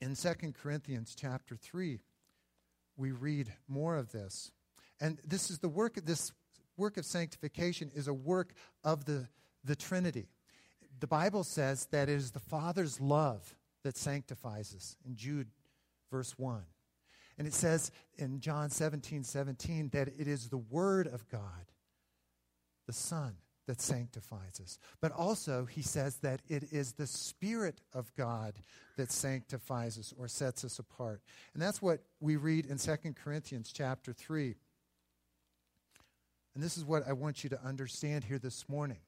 In 0.00 0.14
2 0.14 0.33
Corinthians 0.61 1.17
chapter 1.19 1.57
3, 1.57 2.00
we 2.97 3.12
read 3.12 3.52
more 3.67 3.97
of 3.97 4.12
this. 4.12 4.52
And 5.00 5.19
this 5.26 5.50
is 5.50 5.59
the 5.59 5.69
work 5.69 5.97
of 5.97 6.05
this 6.05 6.33
work 6.76 6.97
of 6.97 7.05
sanctification 7.05 7.90
is 7.95 8.07
a 8.07 8.14
work 8.14 8.55
of 8.85 9.05
the, 9.05 9.28
the 9.64 9.75
Trinity. 9.75 10.28
The 11.00 11.09
Bible 11.09 11.43
says 11.43 11.87
that 11.87 12.09
it 12.09 12.14
is 12.14 12.31
the 12.31 12.38
Father's 12.38 13.00
love 13.00 13.57
that 13.83 13.97
sanctifies 13.97 14.75
us 14.75 14.97
in 15.05 15.17
Jude 15.17 15.49
verse 16.11 16.38
1. 16.38 16.62
And 17.37 17.47
it 17.47 17.55
says 17.55 17.90
in 18.17 18.40
John 18.40 18.71
17, 18.71 19.25
17 19.25 19.90
that 19.90 20.09
it 20.09 20.26
is 20.26 20.49
the 20.49 20.59
Word 20.59 21.07
of 21.07 21.28
God, 21.28 21.73
the 22.87 22.93
Son, 22.93 23.35
that 23.68 23.82
sanctifies 23.82 24.60
us. 24.62 24.78
But 25.02 25.12
also, 25.12 25.66
he 25.66 25.82
says 25.82 26.16
that 26.22 26.40
it 26.48 26.72
is 26.72 26.92
the 26.92 27.06
Spirit 27.06 27.82
of 27.92 28.10
God 28.16 28.54
that 28.96 29.12
sanctifies 29.12 29.98
us 29.98 30.14
or 30.18 30.26
sets 30.26 30.64
us 30.64 30.78
apart. 30.78 31.20
And 31.52 31.62
that's 31.62 31.82
what 31.82 32.00
we 32.18 32.37
read 32.37 32.64
in 32.64 32.78
2 32.78 32.96
Corinthians 33.22 33.70
chapter 33.70 34.14
3. 34.14 34.54
And 36.54 36.64
this 36.64 36.78
is 36.78 36.84
what 36.87 37.06
I 37.06 37.12
want 37.12 37.44
you 37.44 37.50
to 37.50 37.62
understand 37.62 38.25
here 38.25 38.38
this 38.38 38.66
morning. 38.70 39.00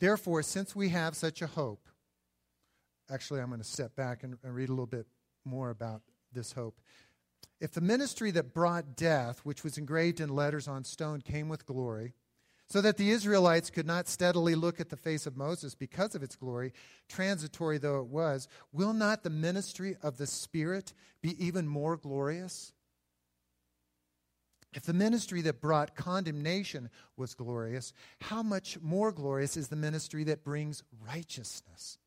Therefore, 0.00 0.42
since 0.42 0.74
we 0.74 0.88
have 0.88 1.14
such 1.14 1.42
a 1.42 1.46
hope, 1.46 1.86
actually, 3.10 3.40
I'm 3.40 3.48
going 3.48 3.60
to 3.60 3.66
step 3.66 3.94
back 3.94 4.22
and, 4.22 4.38
and 4.42 4.54
read 4.54 4.70
a 4.70 4.72
little 4.72 4.86
bit 4.86 5.06
more 5.44 5.68
about 5.68 6.00
this 6.32 6.52
hope. 6.52 6.80
If 7.60 7.72
the 7.72 7.80
ministry 7.80 8.30
that 8.32 8.52
brought 8.52 8.96
death, 8.96 9.40
which 9.44 9.64
was 9.64 9.78
engraved 9.78 10.20
in 10.20 10.28
letters 10.28 10.68
on 10.68 10.84
stone, 10.84 11.22
came 11.22 11.48
with 11.48 11.66
glory, 11.66 12.14
so 12.68 12.80
that 12.80 12.96
the 12.96 13.10
Israelites 13.10 13.70
could 13.70 13.86
not 13.86 14.08
steadily 14.08 14.54
look 14.54 14.80
at 14.80 14.88
the 14.88 14.96
face 14.96 15.26
of 15.26 15.36
Moses 15.36 15.74
because 15.74 16.14
of 16.14 16.22
its 16.22 16.34
glory, 16.34 16.72
transitory 17.08 17.78
though 17.78 18.00
it 18.00 18.08
was, 18.08 18.48
will 18.72 18.92
not 18.92 19.22
the 19.22 19.30
ministry 19.30 19.96
of 20.02 20.16
the 20.18 20.26
Spirit 20.26 20.92
be 21.22 21.42
even 21.44 21.66
more 21.66 21.96
glorious? 21.96 22.72
If 24.74 24.82
the 24.82 24.92
ministry 24.92 25.40
that 25.42 25.62
brought 25.62 25.94
condemnation 25.94 26.90
was 27.16 27.34
glorious, 27.34 27.94
how 28.20 28.42
much 28.42 28.78
more 28.82 29.12
glorious 29.12 29.56
is 29.56 29.68
the 29.68 29.76
ministry 29.76 30.24
that 30.24 30.44
brings 30.44 30.82
righteousness? 31.06 31.98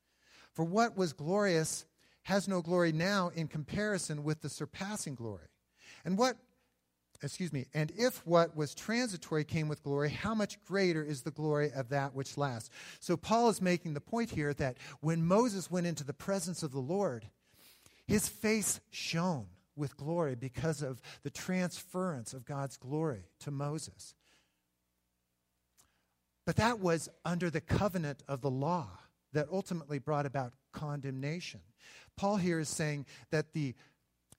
For 0.54 0.66
what 0.66 0.96
was 0.96 1.14
glorious 1.14 1.86
has 2.24 2.48
no 2.48 2.62
glory 2.62 2.92
now 2.92 3.32
in 3.34 3.48
comparison 3.48 4.24
with 4.24 4.42
the 4.42 4.50
surpassing 4.50 5.16
glory. 5.16 5.48
And 6.06 6.18
what, 6.18 6.38
excuse 7.22 7.52
me, 7.52 7.66
and 7.74 7.92
if 7.98 8.26
what 8.26 8.56
was 8.56 8.76
transitory 8.76 9.44
came 9.44 9.68
with 9.68 9.84
glory, 9.84 10.10
how 10.10 10.34
much 10.34 10.64
greater 10.66 11.04
is 11.04 11.22
the 11.22 11.32
glory 11.32 11.72
of 11.72 11.90
that 11.90 12.14
which 12.14 12.38
lasts? 12.38 12.70
So 13.00 13.18
Paul 13.18 13.50
is 13.50 13.62
making 13.62 13.94
the 13.94 14.02
point 14.02 14.32
here 14.32 14.54
that 14.56 14.78
when 15.02 15.26
Moses 15.26 15.72
went 15.72 15.88
into 15.88 16.04
the 16.04 16.14
presence 16.14 16.64
of 16.64 16.72
the 16.72 16.80
Lord, 16.80 17.26
his 18.08 18.28
face 18.28 18.80
shone 18.92 19.48
with 19.76 19.98
glory 19.98 20.36
because 20.36 20.82
of 20.82 21.02
the 21.24 21.30
transference 21.30 22.34
of 22.34 22.46
God's 22.46 22.78
glory 22.78 23.24
to 23.40 23.52
Moses. 23.52 24.14
But 26.46 26.58
that 26.58 26.80
was 26.80 27.10
under 27.24 27.50
the 27.50 27.62
covenant 27.62 28.24
of 28.28 28.42
the 28.42 28.50
law 28.50 28.90
that 29.34 29.48
ultimately 29.52 30.00
brought 30.00 30.26
about 30.26 30.54
condemnation. 30.74 31.62
Paul 32.20 32.36
here 32.36 32.60
is 32.60 32.68
saying 32.68 33.06
that 33.32 33.54
the 33.54 33.74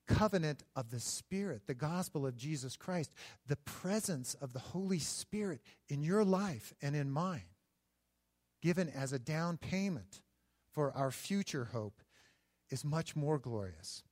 covenant 0.06 0.64
of 0.76 0.90
the 0.90 1.00
Spirit, 1.00 1.62
the 1.66 1.72
gospel 1.72 2.26
of 2.26 2.36
Jesus 2.36 2.76
Christ, 2.76 3.10
the 3.46 3.56
presence 3.56 4.34
of 4.34 4.52
the 4.52 4.58
Holy 4.58 4.98
Spirit 4.98 5.62
in 5.88 6.02
your 6.02 6.22
life 6.22 6.74
and 6.82 6.94
in 6.94 7.10
mine, 7.10 7.48
given 8.60 8.90
as 8.90 9.14
a 9.14 9.18
down 9.18 9.56
payment 9.56 10.20
for 10.74 10.92
our 10.92 11.10
future 11.10 11.70
hope, 11.72 12.02
is 12.68 12.84
much 12.84 13.16
more 13.16 13.38
glorious. 13.38 14.02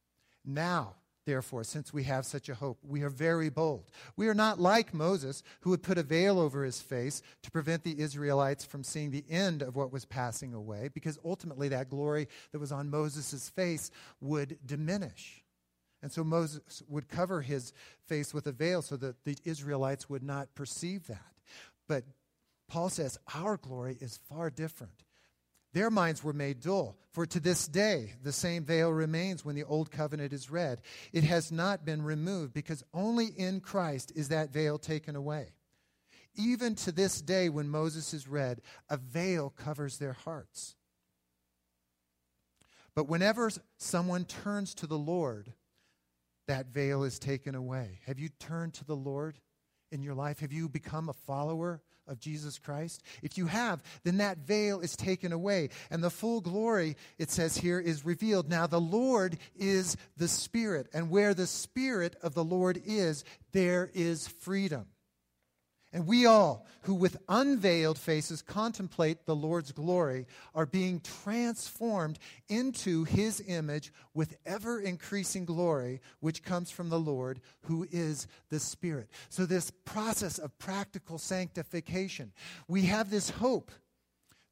Now, 0.46 0.94
therefore, 1.28 1.62
since 1.62 1.92
we 1.92 2.04
have 2.04 2.25
such 2.25 2.49
a 2.49 2.54
hope, 2.54 2.78
we 2.82 3.02
are 3.02 3.11
very 3.11 3.50
bold. 3.50 3.90
We 4.16 4.28
are 4.28 4.35
not 4.35 4.58
like 4.58 4.94
Moses, 4.94 5.42
who 5.61 5.70
would 5.70 5.82
put 5.82 5.99
a 5.99 6.02
veil 6.02 6.40
over 6.40 6.64
his 6.64 6.80
face 6.80 7.20
to 7.42 7.50
prevent 7.50 7.85
the 7.85 8.00
Israelites 8.00 8.64
from 8.64 8.82
seeing 8.82 9.11
the 9.11 9.25
end 9.28 9.62
of 9.62 9.76
what 9.76 9.92
was 9.92 10.06
passing 10.06 10.54
away, 10.54 10.88
because 10.92 11.18
ultimately 11.25 11.68
that 11.68 11.90
glory 11.90 12.28
that 12.52 12.58
was 12.58 12.73
on 12.73 12.90
Moses' 12.90 13.50
face 13.50 13.90
would 14.20 14.58
diminish. 14.64 15.44
And 16.02 16.11
so 16.11 16.25
Moses 16.25 16.82
would 16.88 17.08
cover 17.08 17.42
his 17.42 17.73
face 18.06 18.32
with 18.32 18.47
a 18.47 18.52
veil 18.52 18.80
so 18.80 18.97
that 18.97 19.25
the 19.25 19.37
Israelites 19.44 20.08
would 20.08 20.23
not 20.23 20.54
perceive 20.54 21.08
that. 21.08 21.35
But 21.88 22.04
Paul 22.68 22.88
says 22.88 23.18
our 23.35 23.56
glory 23.56 23.99
is 24.00 24.18
far 24.28 24.49
different. 24.49 25.04
Their 25.75 25.90
minds 25.90 26.25
were 26.25 26.32
made 26.32 26.60
dull, 26.60 26.96
for 27.12 27.26
to 27.26 27.40
this 27.40 27.68
day 27.68 28.14
the 28.22 28.32
same 28.32 28.64
veil 28.64 28.90
remains 28.90 29.44
when 29.44 29.54
the 29.54 29.64
old 29.64 29.90
covenant 29.90 30.32
is 30.32 30.50
read. 30.50 30.80
It 31.12 31.25
has 31.25 31.52
not 31.52 31.84
been 31.84 32.02
removed 32.02 32.54
because 32.54 32.82
only 32.94 33.26
in 33.26 33.60
Christ 33.60 34.12
is 34.14 34.28
that 34.28 34.52
veil 34.52 34.78
taken 34.78 35.14
away. 35.14 35.48
Even 36.34 36.75
to 36.76 36.92
this 36.92 37.20
day, 37.20 37.48
when 37.48 37.68
Moses 37.68 38.14
is 38.14 38.28
read, 38.28 38.60
a 38.88 38.96
veil 38.96 39.50
covers 39.50 39.98
their 39.98 40.12
hearts. 40.12 40.76
But 42.94 43.08
whenever 43.08 43.50
someone 43.76 44.25
turns 44.25 44.75
to 44.75 44.87
the 44.87 44.98
Lord, 44.98 45.52
that 46.46 46.72
veil 46.72 47.02
is 47.04 47.18
taken 47.18 47.54
away. 47.54 48.00
Have 48.06 48.18
you 48.18 48.28
turned 48.28 48.75
to 48.75 48.84
the 48.84 48.96
Lord 48.96 49.38
in 49.90 50.02
your 50.02 50.14
life? 50.14 50.40
Have 50.40 50.52
you 50.52 50.68
become 50.68 51.08
a 51.08 51.12
follower 51.12 51.82
of 52.08 52.20
Jesus 52.20 52.58
Christ? 52.58 53.02
If 53.22 53.38
you 53.38 53.46
have, 53.46 53.82
then 54.04 54.18
that 54.18 54.38
veil 54.38 54.80
is 54.80 54.96
taken 54.96 55.32
away, 55.32 55.70
and 55.90 56.02
the 56.02 56.10
full 56.10 56.40
glory, 56.40 56.96
it 57.18 57.30
says 57.30 57.56
here, 57.56 57.78
is 57.78 58.04
revealed. 58.04 58.48
Now, 58.48 58.66
the 58.66 58.80
Lord 58.80 59.38
is 59.56 59.96
the 60.16 60.28
Spirit, 60.28 60.88
and 60.92 61.10
where 61.10 61.34
the 61.34 61.46
Spirit 61.46 62.16
of 62.22 62.34
the 62.34 62.44
Lord 62.44 62.80
is, 62.84 63.24
there 63.52 63.90
is 63.94 64.26
freedom. 64.26 64.86
And 65.90 66.07
we 66.07 66.26
all, 66.26 66.66
who 66.83 66.95
with 66.95 67.16
unveiled 67.30 67.99
faces 67.99 68.42
contemplate 68.42 69.25
the 69.25 69.35
Lord's 69.35 69.73
glory, 69.73 70.26
are 70.54 70.66
being 70.66 71.00
transformed 71.00 72.18
into 72.49 73.04
his 73.04 73.42
image 73.47 73.90
with 74.12 74.37
ever 74.45 74.80
increasing 74.80 75.47
glory, 75.47 76.02
which 76.21 76.42
comes 76.42 76.71
from 76.71 76.90
the 76.90 77.00
Lord, 77.00 77.40
who 77.62 77.87
is 77.90 78.26
the 78.50 78.61
Spirit. 78.61 79.09
So, 79.30 79.47
this 79.47 79.71
process 79.87 80.38
of 80.38 80.59
practical 80.59 81.16
sanctification, 81.16 82.33
we 82.68 82.83
have 82.83 83.11
this 83.11 83.30
hope 83.30 83.71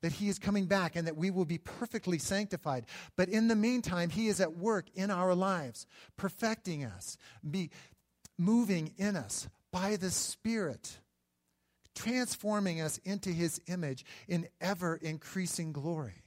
that 0.01 0.13
he 0.13 0.31
is 0.31 0.39
coming 0.39 0.65
back 0.65 0.97
and 0.97 1.07
that 1.07 1.17
we 1.19 1.31
will 1.31 1.45
be 1.45 1.59
perfectly 1.59 2.19
sanctified. 2.19 2.87
But 3.17 3.29
in 3.29 3.49
the 3.49 3.57
meantime, 3.57 4.09
he 4.09 4.29
is 4.29 4.41
at 4.41 4.57
work 4.57 4.87
in 4.95 5.11
our 5.11 5.35
lives, 5.35 5.87
perfecting 6.17 6.85
us, 6.85 7.19
be 7.49 7.71
moving 8.39 8.95
in 8.97 9.17
us 9.17 9.49
by 9.71 9.97
the 9.97 10.11
Spirit 10.11 10.99
transforming 11.97 12.81
us 12.81 12.99
into 12.99 13.31
his 13.31 13.61
image 13.67 14.05
in 14.29 14.47
ever 14.61 14.95
increasing 14.95 15.73
glory. 15.73 16.23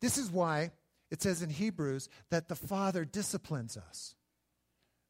This 0.00 0.18
is 0.18 0.30
why 0.30 0.72
it 1.10 1.22
says 1.22 1.40
in 1.40 1.48
Hebrews 1.48 2.08
that 2.30 2.48
the 2.48 2.56
Father 2.56 3.04
disciplines 3.04 3.76
us 3.76 4.14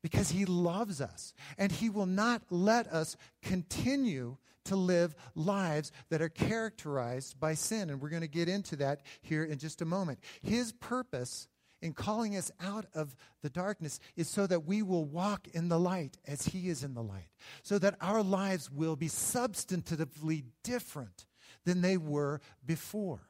because 0.03 0.31
he 0.31 0.45
loves 0.45 1.01
us 1.01 1.33
and 1.59 1.73
he 1.73 1.91
will 1.91 2.07
not 2.07 2.43
let 2.51 2.87
us 2.89 3.17
continue 3.43 4.37
to 4.65 4.77
live 4.77 5.15
lives 5.35 5.93
that 6.11 6.21
are 6.21 6.29
characterized 6.29 7.41
by 7.41 7.55
sin. 7.55 7.89
And 7.89 8.01
we're 8.01 8.11
going 8.11 8.23
to 8.23 8.29
get 8.29 8.49
into 8.49 8.77
that 8.77 9.01
here 9.23 9.45
in 9.45 9.59
just 9.59 9.81
a 9.81 9.87
moment. 9.87 10.19
His 10.43 10.73
purpose 10.73 11.49
in 11.83 11.93
calling 11.93 12.37
us 12.37 12.51
out 12.61 12.87
of 12.95 13.15
the 13.43 13.51
darkness 13.51 14.01
is 14.17 14.29
so 14.29 14.47
that 14.47 14.65
we 14.65 14.83
will 14.83 15.05
walk 15.05 15.49
in 15.53 15.69
the 15.69 15.79
light 15.79 16.17
as 16.27 16.47
He 16.47 16.69
is 16.69 16.83
in 16.83 16.95
the 16.95 17.03
light, 17.03 17.29
so 17.63 17.79
that 17.79 17.97
our 18.01 18.23
lives 18.23 18.71
will 18.71 18.97
be 18.97 19.09
substantively 19.09 20.45
different 20.63 21.27
than 21.65 21.83
they 21.83 21.97
were 21.97 22.41
before. 22.65 23.21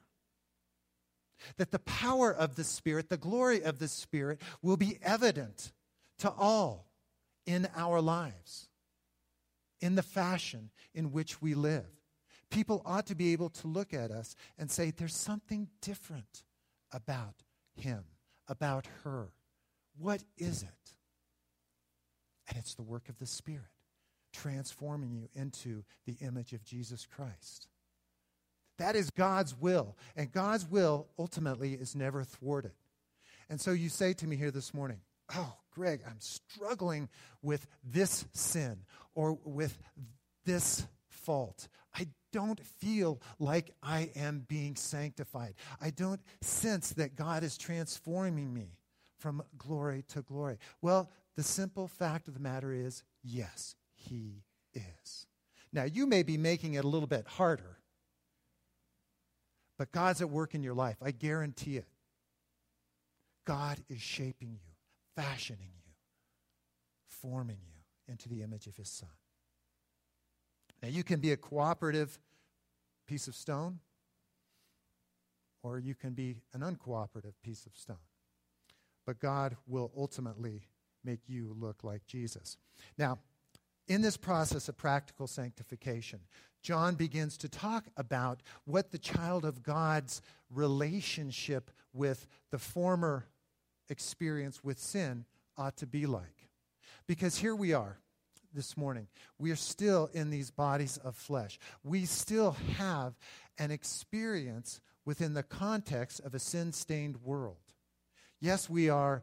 That 1.57 1.71
the 1.71 1.81
power 1.81 2.33
of 2.33 2.57
the 2.57 2.65
Spirit, 2.65 3.09
the 3.09 3.17
glory 3.17 3.63
of 3.63 3.79
the 3.79 3.89
Spirit, 3.89 4.41
will 4.63 4.77
be 4.77 4.99
evident 5.03 5.73
to 6.19 6.31
all 6.31 6.87
in 7.47 7.69
our 7.77 8.01
lives, 8.01 8.69
in 9.81 9.97
the 9.97 10.03
fashion 10.03 10.71
in 10.95 11.13
which 11.13 11.43
we 11.43 11.55
live. 11.55 11.87
People 12.51 12.81
ought 12.87 13.07
to 13.07 13.15
be 13.15 13.33
able 13.33 13.51
to 13.51 13.67
look 13.67 13.93
at 13.93 14.11
us 14.11 14.35
and 14.57 14.71
say, 14.71 14.91
There's 14.91 15.17
something 15.17 15.69
different 15.83 16.45
about 16.93 17.43
him 17.75 18.05
about 18.49 18.87
her. 19.05 19.29
What 19.99 20.23
is 20.37 20.63
it? 20.63 20.91
And 22.49 22.59
it's 22.59 22.75
the 22.75 22.83
work 22.83 23.09
of 23.09 23.19
the 23.19 23.27
Spirit, 23.27 23.63
transforming 24.33 25.13
you 25.13 25.29
into 25.35 25.83
the 26.05 26.17
image 26.21 26.53
of 26.53 26.65
Jesus 26.65 27.07
Christ. 27.07 27.69
That 28.79 28.95
is 28.95 29.11
God's 29.11 29.59
will. 29.59 29.97
And 30.15 30.31
God's 30.31 30.67
will 30.67 31.09
ultimately 31.19 31.73
is 31.75 31.97
never 31.97 32.25
thwarted. 32.25 32.73
And 33.49 33.61
so 33.61 33.71
you 33.73 33.89
say 33.89 34.13
to 34.15 34.27
me 34.27 34.37
here 34.37 34.51
this 34.51 34.75
morning, 34.75 35.01
Oh, 35.35 35.55
Greg, 35.73 36.03
I'm 36.07 36.21
struggling 36.21 37.09
with 37.43 37.67
this 37.85 38.27
sin 38.33 38.79
or 39.15 39.39
with 39.45 39.77
this 40.45 40.87
fault. 41.09 41.69
I 42.37 42.39
don't 42.39 42.61
feel 42.61 43.23
like 43.39 43.71
I 43.83 44.11
am 44.15 44.45
being 44.47 44.77
sanctified. 44.77 45.55
I 45.81 45.89
don't 45.89 46.21
sense 46.43 46.91
that 46.91 47.17
God 47.17 47.43
is 47.43 47.57
transforming 47.57 48.53
me 48.53 48.77
from 49.19 49.43
glory 49.57 50.05
to 50.09 50.21
glory. 50.21 50.59
Well, 50.83 51.11
the 51.35 51.43
simple 51.43 51.89
fact 51.89 52.29
of 52.29 52.35
the 52.35 52.41
matter 52.41 52.75
is 52.75 53.05
yes, 53.25 53.75
He 53.95 54.43
is. 54.75 55.27
Now, 55.73 55.85
you 55.85 56.07
may 56.07 56.23
be 56.23 56.37
making 56.37 56.75
it 56.75 56.85
a 56.85 56.89
little 56.89 57.07
bit 57.07 57.27
harder, 57.27 57.79
but 59.79 59.91
God's 59.91 60.21
at 60.21 60.29
work 60.29 60.55
in 60.55 60.63
your 60.63 60.75
life. 60.75 60.97
I 61.03 61.13
guarantee 61.13 61.79
it. 61.79 61.89
God 63.47 63.79
is 63.89 64.03
shaping 64.03 64.51
you, 64.53 64.75
fashioning 65.15 65.73
you, 65.87 65.93
forming 67.07 67.61
you 67.65 68.13
into 68.13 68.29
the 68.29 68.43
image 68.43 68.67
of 68.67 68.77
His 68.77 68.91
Son. 68.91 69.09
Now, 70.83 70.89
you 70.91 71.03
can 71.03 71.21
be 71.21 71.33
a 71.33 71.37
cooperative 71.39 72.19
piece 73.07 73.29
of 73.29 73.35
stone, 73.35 73.81
or 75.63 75.79
you 75.79 75.95
can 75.95 76.13
be 76.13 76.37
an 76.53 76.61
uncooperative 76.61 77.35
piece 77.43 77.67
of 77.67 77.77
stone. 77.77 77.97
But 79.05 79.19
God 79.21 79.57
will 79.67 79.93
ultimately 79.97 80.69
make 81.05 81.21
you 81.29 81.55
look 81.59 81.85
like 81.85 82.07
Jesus. 82.07 82.57
Now, 82.99 83.19
in 83.89 84.03
this 84.03 84.17
process 84.17 84.69
of 84.69 84.77
practical 84.77 85.27
sanctification, 85.27 86.21
John 86.63 86.97
begins 86.97 87.37
to 87.39 87.49
talk 87.49 87.87
about 87.97 88.43
what 88.65 88.91
the 88.91 88.99
child 88.99 89.45
of 89.45 89.63
God's 89.63 90.21
relationship 90.51 91.71
with 91.93 92.27
the 92.51 92.59
former 92.59 93.27
experience 93.89 94.65
with 94.65 94.79
sin 94.79 95.25
ought 95.57 95.77
to 95.77 95.87
be 95.87 96.07
like. 96.07 96.49
Because 97.07 97.39
here 97.39 97.55
we 97.55 97.73
are 97.73 97.99
this 98.57 98.77
morning. 98.77 99.07
We 99.39 99.53
are 99.53 99.57
still 99.57 100.11
in 100.13 100.31
these 100.31 100.51
bodies 100.51 100.97
of 100.97 101.15
flesh. 101.15 101.59
We 101.85 102.07
still 102.07 102.57
have 102.79 103.15
an 103.59 103.71
experience 103.71 104.81
within 105.05 105.35
the 105.35 105.45
context 105.45 106.21
of 106.21 106.35
a 106.35 106.41
sin 106.41 106.73
stained 106.73 107.19
world. 107.23 107.59
Yes, 108.41 108.69
we 108.69 108.89
are 108.91 109.23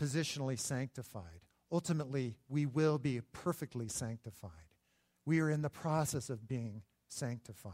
positionally 0.00 0.58
sanctified. 0.58 1.40
Ultimately, 1.72 2.36
we 2.48 2.66
will 2.66 2.98
be 2.98 3.20
perfectly 3.32 3.88
sanctified. 3.88 4.52
We 5.26 5.40
are 5.40 5.50
in 5.50 5.62
the 5.62 5.68
process 5.68 6.30
of 6.30 6.46
being 6.46 6.82
sanctified. 7.08 7.72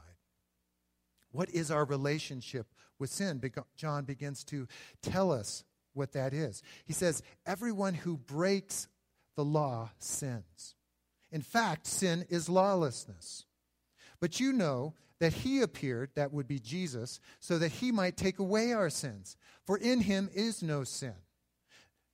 What 1.31 1.51
is 1.51 1.71
our 1.71 1.85
relationship 1.85 2.67
with 2.99 3.11
sin? 3.11 3.43
John 3.77 4.05
begins 4.05 4.45
to 4.45 4.67
tell 5.03 5.33
us 5.33 5.65
what 5.93 6.13
that 6.13 6.33
is. 6.33 6.63
He 6.85 6.93
says, 6.93 7.23
Everyone 7.45 7.95
who 7.95 8.17
breaks 8.17 8.89
the 9.37 9.45
law 9.45 9.91
sins. 9.99 10.75
In 11.35 11.43
fact, 11.43 11.89
sin 11.89 12.25
is 12.31 12.49
lawlessness. 12.49 13.45
But 14.21 14.39
you 14.39 14.53
know 14.53 14.95
that 15.19 15.33
he 15.33 15.63
appeared, 15.63 16.11
that 16.15 16.33
would 16.33 16.47
be 16.47 16.61
Jesus, 16.61 17.19
so 17.41 17.59
that 17.59 17.73
he 17.73 17.91
might 17.91 18.17
take 18.17 18.39
away 18.39 18.73
our 18.73 18.89
sins. 18.89 19.37
For 19.67 19.77
in 19.77 20.03
him 20.03 20.31
is 20.33 20.63
no 20.63 20.85
sin. 20.85 21.17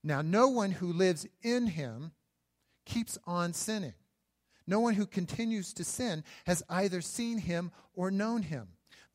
Now, 0.03 0.23
no 0.23 0.49
one 0.49 0.71
who 0.71 0.91
lives 0.91 1.27
in 1.43 1.67
him 1.67 2.13
keeps 2.87 3.19
on 3.27 3.53
sinning. 3.53 3.93
No 4.67 4.81
one 4.81 4.95
who 4.95 5.07
continues 5.07 5.75
to 5.75 5.85
sin 5.85 6.25
has 6.47 6.63
either 6.71 7.03
seen 7.03 7.37
him 7.37 7.73
or 7.93 8.11
known 8.11 8.41
him. 8.41 8.69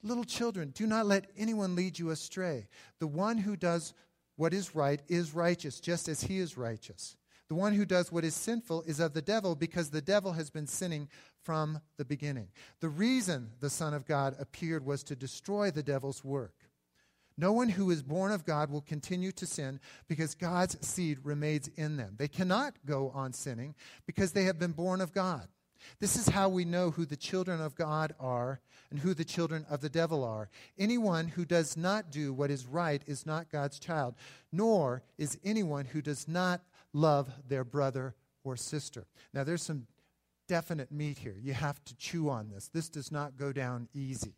Little 0.04 0.24
children, 0.24 0.70
do 0.70 0.86
not 0.86 1.08
let 1.08 1.32
anyone 1.36 1.76
lead 1.76 1.98
you 1.98 2.12
astray. 2.12 2.68
The 3.00 3.08
one 3.08 3.39
who 3.39 3.56
does 3.56 3.96
what 4.36 4.54
is 4.54 4.76
right 4.76 5.02
is 5.08 5.34
righteous, 5.34 5.80
just 5.80 6.08
as 6.08 6.22
he 6.22 6.38
is 6.38 6.58
righteous. 6.58 7.18
The 7.47 7.55
one 7.55 7.73
who 7.73 7.86
does 7.86 8.12
what 8.12 8.25
is 8.25 8.34
sinful 8.34 8.84
is 8.84 8.99
of 8.99 9.13
the 9.13 9.21
devil 9.21 9.55
because 9.55 9.89
the 9.89 10.01
devil 10.01 10.34
has 10.34 10.49
been 10.49 10.65
sinning 10.65 11.10
from 11.43 11.79
the 11.97 12.05
beginning. 12.05 12.47
The 12.79 12.89
reason 12.89 13.51
the 13.60 13.69
Son 13.69 13.93
of 13.93 14.05
God 14.05 14.36
appeared 14.39 14.86
was 14.86 15.03
to 15.03 15.15
destroy 15.15 15.69
the 15.69 15.84
devil's 15.84 16.23
work. 16.23 16.55
No 17.38 17.51
one 17.51 17.69
who 17.69 17.91
is 17.91 18.01
born 18.01 18.31
of 18.31 18.45
God 18.45 18.71
will 18.71 18.81
continue 18.81 19.31
to 19.34 19.45
sin 19.45 19.79
because 20.08 20.36
God's 20.36 20.77
seed 20.86 21.19
remains 21.23 21.67
in 21.75 21.97
them. 21.97 22.15
They 22.17 22.29
cannot 22.29 22.75
go 22.86 23.12
on 23.13 23.34
sinning 23.34 23.75
because 24.05 24.31
they 24.31 24.45
have 24.45 24.58
been 24.58 24.71
born 24.71 25.01
of 25.01 25.13
God. 25.13 25.47
This 25.99 26.15
is 26.15 26.29
how 26.29 26.49
we 26.49 26.65
know 26.65 26.91
who 26.91 27.05
the 27.05 27.17
children 27.17 27.62
of 27.62 27.75
God 27.75 28.15
are 28.19 28.60
and 28.89 28.99
who 28.99 29.13
the 29.13 29.25
children 29.25 29.65
of 29.69 29.81
the 29.81 29.89
devil 29.89 30.23
are. 30.23 30.49
Anyone 30.79 31.27
who 31.27 31.45
does 31.45 31.77
not 31.77 32.10
do 32.10 32.34
what 32.34 32.49
is 32.49 32.65
right 32.65 33.03
is 33.05 33.25
not 33.25 33.51
God's 33.51 33.77
child, 33.77 34.15
nor 34.51 35.03
is 35.17 35.38
anyone 35.43 35.86
who 35.86 36.01
does 36.01 36.27
not 36.27 36.62
love 36.95 37.29
their 37.47 37.63
brother 37.63 38.15
or 38.43 38.55
sister. 38.55 39.05
Now, 39.34 39.43
there's 39.43 39.62
some 39.62 39.86
definite 40.47 40.91
meat 40.91 41.17
here. 41.17 41.36
You 41.39 41.53
have 41.53 41.84
to 41.86 41.95
chew 41.97 42.29
on 42.29 42.49
this. 42.49 42.69
This 42.69 42.89
does 42.89 43.12
not 43.12 43.38
go 43.38 43.51
down 43.51 43.89
easy. 43.93 44.36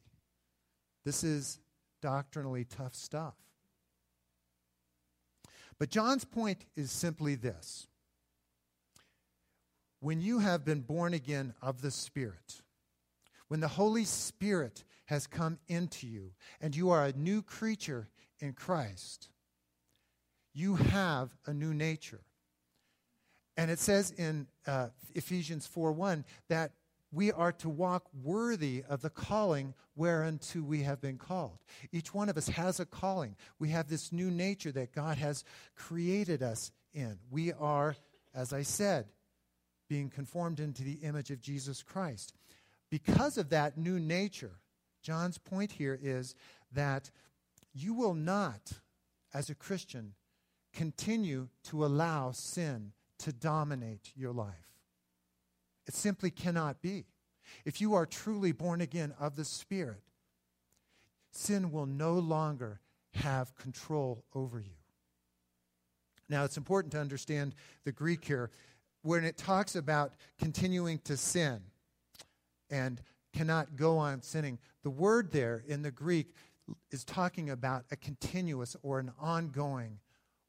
This 1.06 1.24
is 1.24 1.60
doctrinally 2.02 2.66
tough 2.66 2.96
stuff. 2.96 3.36
But 5.80 5.90
John's 5.90 6.26
point 6.26 6.66
is 6.76 6.92
simply 6.92 7.36
this 7.36 7.88
when 10.00 10.22
you 10.22 10.40
have 10.40 10.66
been 10.66 10.82
born 10.82 11.14
again 11.14 11.54
of 11.62 11.82
the 11.82 11.92
Spirit, 11.92 12.62
when 13.48 13.60
the 13.60 13.68
Holy 13.68 14.06
Spirit 14.06 14.84
has 15.06 15.28
come 15.28 15.60
into 15.68 16.08
you 16.08 16.32
and 16.62 16.76
you 16.76 16.90
are 16.90 17.06
a 17.06 17.14
new 17.14 17.42
creature 17.42 18.08
in 18.40 18.54
Christ, 18.54 19.30
you 20.54 20.76
have 20.76 21.36
a 21.46 21.54
new 21.54 21.74
nature. 21.74 22.22
And 23.58 23.72
it 23.72 23.80
says 23.80 24.12
in 24.12 24.48
uh, 24.68 24.90
Ephesians 25.16 25.66
4 25.66 25.92
1 25.92 26.24
that 26.48 26.72
we 27.12 27.32
are 27.32 27.52
to 27.54 27.70
walk 27.70 28.06
worthy 28.24 28.84
of 28.88 29.02
the 29.02 29.10
calling 29.10 29.74
whereunto 29.96 30.62
we 30.62 30.84
have 30.84 31.02
been 31.02 31.18
called. 31.18 31.58
Each 31.92 32.14
one 32.14 32.30
of 32.30 32.38
us 32.38 32.48
has 32.50 32.80
a 32.80 32.86
calling. 32.86 33.36
We 33.60 33.70
have 33.70 33.88
this 33.88 34.12
new 34.12 34.30
nature 34.30 34.72
that 34.74 34.94
God 34.94 35.18
has 35.18 35.44
created 35.76 36.44
us 36.44 36.72
in. 36.94 37.18
We 37.32 37.54
are, 37.54 37.96
as 38.36 38.54
I 38.54 38.62
said, 38.62 39.06
being 39.90 40.10
conformed 40.10 40.60
into 40.60 40.84
the 40.84 41.00
image 41.04 41.32
of 41.32 41.42
Jesus 41.42 41.82
Christ. 41.82 42.34
Because 42.92 43.38
of 43.38 43.50
that 43.50 43.78
new 43.78 44.00
nature, 44.00 44.60
John's 45.02 45.38
point 45.38 45.72
here 45.72 45.98
is 46.00 46.36
that 46.74 47.10
you 47.74 47.94
will 47.94 48.14
not, 48.14 48.74
as 49.34 49.50
a 49.50 49.56
Christian, 49.56 50.14
continue 50.74 51.48
to 51.64 51.86
allow 51.86 52.32
sin 52.32 52.92
to 53.20 53.34
dominate 53.34 54.12
your 54.16 54.32
life. 54.32 54.54
It 55.88 55.94
simply 55.94 56.32
cannot 56.32 56.82
be. 56.82 57.06
If 57.66 57.80
you 57.80 57.94
are 57.94 58.06
truly 58.06 58.52
born 58.52 58.82
again 58.82 59.14
of 59.20 59.36
the 59.36 59.46
Spirit, 59.46 60.02
sin 61.32 61.72
will 61.72 61.86
no 61.86 62.14
longer 62.14 62.82
have 63.14 63.56
control 63.56 64.24
over 64.36 64.60
you. 64.60 64.76
Now, 66.30 66.44
it's 66.44 66.58
important 66.58 66.92
to 66.92 67.00
understand 67.00 67.56
the 67.86 67.92
Greek 67.92 68.26
here 68.26 68.52
when 69.02 69.24
it 69.24 69.38
talks 69.38 69.76
about 69.76 70.14
continuing 70.38 71.00
to 71.00 71.16
sin 71.16 71.62
and 72.70 73.02
cannot 73.34 73.76
go 73.76 73.98
on 73.98 74.22
sinning. 74.22 74.60
The 74.84 74.90
word 74.90 75.32
there 75.32 75.64
in 75.68 75.82
the 75.82 75.92
Greek 75.92 76.34
is 76.92 77.06
talking 77.06 77.50
about 77.50 77.86
a 77.92 77.96
continuous 77.96 78.76
or 78.84 79.00
an 79.00 79.12
ongoing 79.20 80.00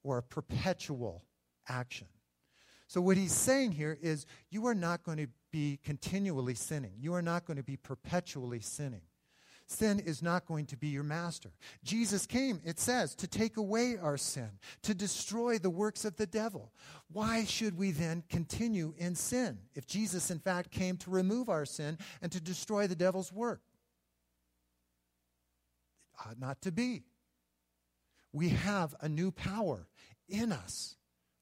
or 0.03 0.17
a 0.17 0.23
perpetual 0.23 1.23
action. 1.69 2.07
So, 2.89 3.01
what 3.01 3.17
he's 3.17 3.33
saying 3.33 3.73
here 3.73 3.99
is 4.01 4.25
you 4.49 4.65
are 4.65 4.73
not 4.73 5.03
going 5.03 5.19
to 5.19 5.27
be 5.51 5.79
continually 5.83 6.55
sinning, 6.55 6.93
you 6.99 7.13
are 7.13 7.21
not 7.21 7.45
going 7.45 7.57
to 7.57 7.63
be 7.63 7.77
perpetually 7.77 8.61
sinning. 8.61 9.03
Sin 9.67 9.99
is 9.99 10.23
not 10.23 10.47
going 10.47 10.65
to 10.65 10.75
be 10.75 10.87
your 10.87 11.03
master. 11.03 11.51
Jesus 11.83 12.25
came, 12.25 12.59
it 12.65 12.79
says, 12.79 13.13
to 13.13 13.27
take 13.27 13.57
away 13.57 13.97
our 14.01 14.17
sin, 14.17 14.49
to 14.81 14.95
destroy 14.95 15.59
the 15.59 15.69
works 15.69 16.03
of 16.03 16.15
the 16.15 16.25
devil. 16.25 16.73
Why 17.11 17.45
should 17.45 17.77
we 17.77 17.91
then 17.91 18.23
continue 18.27 18.95
in 18.97 19.13
sin 19.13 19.59
if 19.75 19.85
Jesus, 19.85 20.31
in 20.31 20.39
fact, 20.39 20.71
came 20.71 20.97
to 20.97 21.11
remove 21.11 21.47
our 21.47 21.65
sin 21.67 21.99
and 22.23 22.31
to 22.31 22.41
destroy 22.41 22.87
the 22.87 22.95
devil's 22.95 23.31
work? 23.31 23.61
It 26.15 26.27
ought 26.27 26.39
not 26.39 26.63
to 26.63 26.71
be. 26.71 27.03
We 28.33 28.49
have 28.49 28.95
a 28.99 29.07
new 29.07 29.29
power 29.29 29.85
in 30.27 30.51
us 30.51 30.95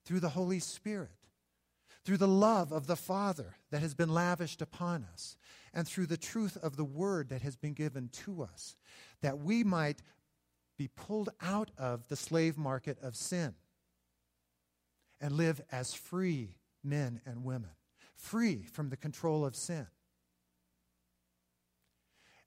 through 0.03 0.19
the 0.19 0.27
Holy 0.27 0.59
Spirit 0.59 1.16
through 2.07 2.15
the 2.15 2.25
love 2.25 2.71
of 2.71 2.87
the 2.87 2.95
Father 2.95 3.57
that 3.69 3.81
has 3.81 3.93
been 3.93 4.07
lavished 4.07 4.61
upon 4.61 5.05
us, 5.11 5.35
and 5.73 5.85
through 5.85 6.05
the 6.05 6.15
truth 6.15 6.55
of 6.63 6.77
the 6.77 6.85
Word 6.85 7.27
that 7.27 7.41
has 7.41 7.57
been 7.57 7.73
given 7.73 8.07
to 8.07 8.43
us, 8.43 8.77
that 9.21 9.39
we 9.39 9.61
might 9.61 10.01
be 10.77 10.87
pulled 10.87 11.27
out 11.41 11.69
of 11.77 12.07
the 12.07 12.15
slave 12.15 12.57
market 12.57 12.97
of 13.01 13.13
sin 13.13 13.55
and 15.19 15.33
live 15.33 15.59
as 15.69 15.93
free 15.93 16.55
men 16.81 17.19
and 17.25 17.43
women, 17.43 17.71
free 18.15 18.63
from 18.71 18.87
the 18.87 18.95
control 18.95 19.43
of 19.43 19.53
sin. 19.53 19.87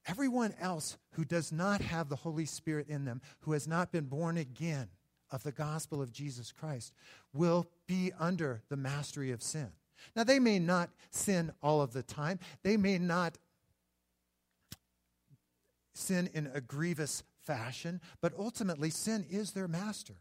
Everyone 0.07 0.55
else 0.59 0.97
who 1.17 1.25
does 1.27 1.53
not 1.53 1.83
have 1.83 2.09
the 2.09 2.17
Holy 2.17 2.47
Spirit 2.47 2.89
in 2.89 3.05
them, 3.05 3.21
who 3.41 3.53
has 3.53 3.69
not 3.69 3.93
been 3.93 4.07
born 4.07 4.39
again, 4.39 4.89
of 5.31 5.43
the 5.43 5.53
gospel 5.53 6.03
of 6.03 6.13
Jesus 6.13 6.53
Christ 6.53 6.93
will 7.33 7.67
be 7.87 8.13
under 8.19 8.63
the 8.69 8.77
mastery 8.77 9.31
of 9.31 9.43
sin. 9.43 9.69
Now, 10.17 10.25
they 10.25 10.39
may 10.39 10.59
not 10.59 10.91
sin 11.11 11.53
all 11.63 11.83
of 11.83 11.93
the 11.93 12.03
time, 12.03 12.39
they 12.63 12.77
may 12.77 12.99
not 12.99 13.39
sin 15.95 16.31
in 16.33 16.51
a 16.55 16.61
grievous 16.61 17.23
fashion, 17.41 18.01
but 18.21 18.33
ultimately, 18.39 18.91
sin 18.91 19.25
is 19.29 19.53
their 19.53 19.69
master. 19.69 20.15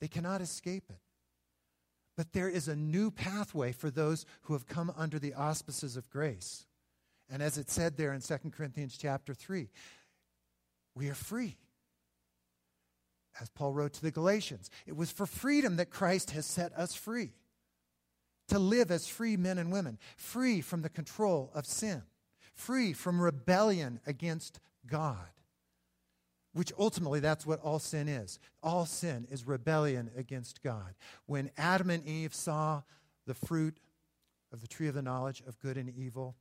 They 0.00 0.08
cannot 0.08 0.40
escape 0.40 0.84
it. 0.90 0.98
But 2.16 2.32
there 2.32 2.48
is 2.48 2.68
a 2.68 2.76
new 2.76 3.10
pathway 3.10 3.72
for 3.72 3.90
those 3.90 4.24
who 4.42 4.52
have 4.52 4.66
come 4.66 4.92
under 4.96 5.18
the 5.18 5.34
auspices 5.34 5.96
of 5.96 6.10
grace. 6.10 6.66
And 7.28 7.42
as 7.42 7.58
it 7.58 7.70
said 7.70 7.96
there 7.96 8.12
in 8.12 8.20
2 8.20 8.36
Corinthians 8.56 8.96
chapter 8.96 9.34
3, 9.34 9.68
we 10.94 11.08
are 11.08 11.14
free 11.14 11.56
as 13.40 13.48
Paul 13.50 13.72
wrote 13.72 13.92
to 13.94 14.02
the 14.02 14.10
Galatians. 14.10 14.70
It 14.86 14.96
was 14.96 15.10
for 15.10 15.26
freedom 15.26 15.76
that 15.76 15.90
Christ 15.90 16.30
has 16.32 16.46
set 16.46 16.72
us 16.72 16.94
free. 16.94 17.32
To 18.48 18.58
live 18.58 18.90
as 18.90 19.08
free 19.08 19.36
men 19.36 19.56
and 19.58 19.72
women, 19.72 19.98
free 20.16 20.60
from 20.60 20.82
the 20.82 20.90
control 20.90 21.50
of 21.54 21.64
sin, 21.64 22.02
free 22.54 22.92
from 22.92 23.20
rebellion 23.20 24.00
against 24.06 24.60
God. 24.86 25.28
Which 26.52 26.72
ultimately, 26.78 27.20
that's 27.20 27.46
what 27.46 27.60
all 27.60 27.78
sin 27.78 28.06
is. 28.06 28.38
All 28.62 28.86
sin 28.86 29.26
is 29.30 29.46
rebellion 29.46 30.10
against 30.16 30.62
God. 30.62 30.94
When 31.26 31.50
Adam 31.56 31.90
and 31.90 32.06
Eve 32.06 32.34
saw 32.34 32.82
the 33.26 33.34
fruit 33.34 33.78
of 34.52 34.60
the 34.60 34.68
tree 34.68 34.88
of 34.88 34.94
the 34.94 35.02
knowledge 35.02 35.42
of 35.48 35.58
good 35.58 35.76
and 35.76 35.88
evil, 35.88 36.36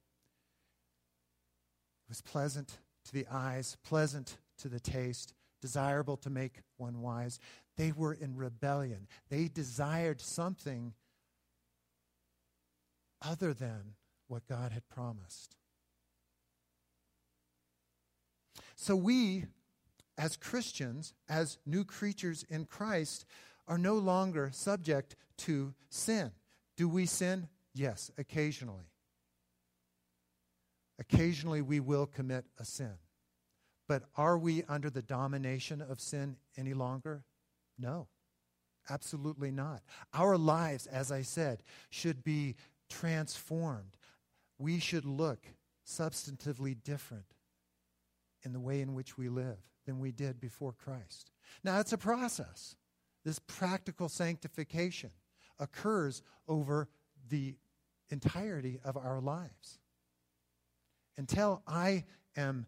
it 2.06 2.10
was 2.10 2.22
pleasant 2.22 2.78
to 3.06 3.14
the 3.14 3.26
eyes, 3.32 3.78
pleasant 3.84 4.38
to 4.58 4.68
the 4.68 4.80
taste, 4.80 5.34
desirable 5.64 6.18
to 6.18 6.30
make 6.30 6.60
one 6.76 7.02
wise. 7.02 7.40
They 7.78 7.94
were 7.94 8.14
in 8.14 8.36
rebellion. 8.36 9.08
They 9.30 9.48
desired 9.48 10.20
something 10.20 10.94
other 13.22 13.54
than 13.54 13.96
what 14.28 14.46
God 14.46 14.74
had 14.74 14.90
promised. 14.90 15.56
So 18.76 18.94
we, 18.98 19.46
as 20.18 20.36
Christians, 20.36 21.14
as 21.30 21.60
new 21.66 21.86
creatures 21.86 22.44
in 22.50 22.66
Christ, 22.66 23.24
are 23.66 23.78
no 23.78 23.96
longer 23.96 24.50
subject 24.52 25.16
to 25.38 25.74
sin. 25.90 26.34
Do 26.76 26.90
we 26.90 27.06
sin? 27.06 27.48
Yes, 27.74 28.12
occasionally. 28.18 28.90
Occasionally 31.00 31.62
we 31.62 31.80
will 31.80 32.06
commit 32.06 32.44
a 32.60 32.66
sin. 32.66 32.96
But 33.88 34.04
are 34.16 34.38
we 34.38 34.64
under 34.64 34.90
the 34.90 35.02
domination 35.02 35.82
of 35.82 36.00
sin 36.00 36.38
any 36.58 36.74
longer? 36.74 37.24
No, 37.78 38.08
absolutely 38.90 39.52
not. 39.52 39.82
Our 40.14 40.38
lives, 40.38 40.88
as 40.88 41.12
I 41.12 41.22
said, 41.22 41.64
should 41.90 42.24
be 42.24 42.56
transformed. 42.90 43.98
We 44.58 44.80
should 44.80 45.06
look 45.06 45.46
substantively 45.86 46.78
different 46.84 47.26
in 48.44 48.54
the 48.54 48.60
way 48.60 48.82
in 48.82 48.94
which 48.94 49.18
we 49.18 49.30
live 49.30 49.58
than 49.86 50.00
we 50.00 50.12
did 50.12 50.40
before 50.40 50.74
Christ. 50.74 51.32
Now, 51.64 51.80
it's 51.80 51.94
a 51.94 51.98
process. 51.98 52.76
This 53.26 53.40
practical 53.40 54.10
sanctification 54.10 55.12
occurs 55.60 56.22
over 56.48 56.88
the 57.30 57.56
entirety 58.10 58.80
of 58.84 58.98
our 58.98 59.20
lives. 59.20 59.80
Until 61.18 61.62
I 61.68 62.06
am 62.36 62.66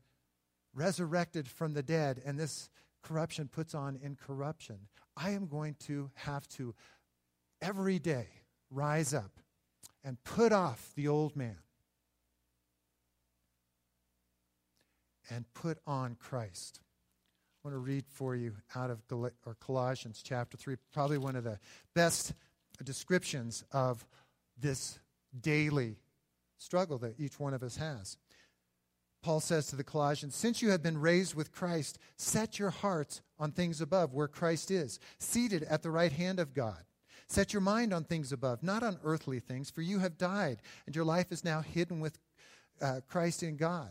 resurrected 0.76 1.48
from 1.48 1.74
the 1.74 1.82
dead 1.82 2.22
and 2.26 2.38
this 2.38 2.70
corruption 3.02 3.48
puts 3.48 3.74
on 3.74 3.98
incorruption, 4.02 4.78
I 5.18 5.32
am 5.32 5.48
going 5.48 5.76
to 5.86 6.12
have 6.16 6.48
to 6.50 6.76
every 7.62 7.98
day 7.98 8.28
rise 8.70 9.14
up 9.14 9.32
and 10.04 10.22
put 10.24 10.52
off 10.52 10.92
the 10.96 11.08
old 11.08 11.36
man 11.36 11.58
and 15.30 15.46
put 15.54 15.80
on 15.88 16.16
Christ. 16.16 16.82
I 17.64 17.68
want 17.68 17.76
to 17.76 17.80
read 17.80 18.06
for 18.08 18.36
you 18.36 18.54
out 18.76 18.92
of 18.92 19.08
Gal- 19.08 19.32
or 19.46 19.56
Colossians 19.56 20.22
chapter 20.24 20.58
3, 20.58 20.76
probably 20.94 21.18
one 21.18 21.36
of 21.36 21.44
the 21.44 21.58
best 21.96 22.34
descriptions 22.84 23.64
of 23.72 24.06
this 24.60 25.00
daily 25.42 25.98
struggle 26.58 26.98
that 27.00 27.20
each 27.20 27.40
one 27.40 27.54
of 27.54 27.64
us 27.64 27.78
has. 27.78 28.18
Paul 29.26 29.40
says 29.40 29.66
to 29.68 29.76
the 29.76 29.84
Colossians, 29.84 30.36
Since 30.36 30.62
you 30.62 30.70
have 30.70 30.84
been 30.84 31.02
raised 31.02 31.34
with 31.34 31.52
Christ, 31.52 31.98
set 32.16 32.60
your 32.60 32.70
hearts 32.70 33.24
on 33.40 33.52
things 33.52 33.82
above, 33.82 34.14
where 34.14 34.28
Christ 34.28 34.70
is, 34.70 35.00
seated 35.18 35.64
at 35.64 35.82
the 35.82 35.90
right 35.90 36.12
hand 36.12 36.40
of 36.40 36.54
God. 36.54 36.84
Set 37.28 37.52
your 37.52 37.64
mind 37.64 37.92
on 37.92 38.04
things 38.04 38.32
above, 38.32 38.62
not 38.62 38.84
on 38.84 39.00
earthly 39.04 39.40
things, 39.40 39.72
for 39.72 39.82
you 39.82 39.98
have 39.98 40.20
died, 40.20 40.62
and 40.86 40.96
your 40.96 41.06
life 41.06 41.32
is 41.32 41.44
now 41.44 41.62
hidden 41.62 42.00
with 42.00 42.20
uh, 42.80 43.00
Christ 43.08 43.42
in 43.42 43.58
God. 43.58 43.90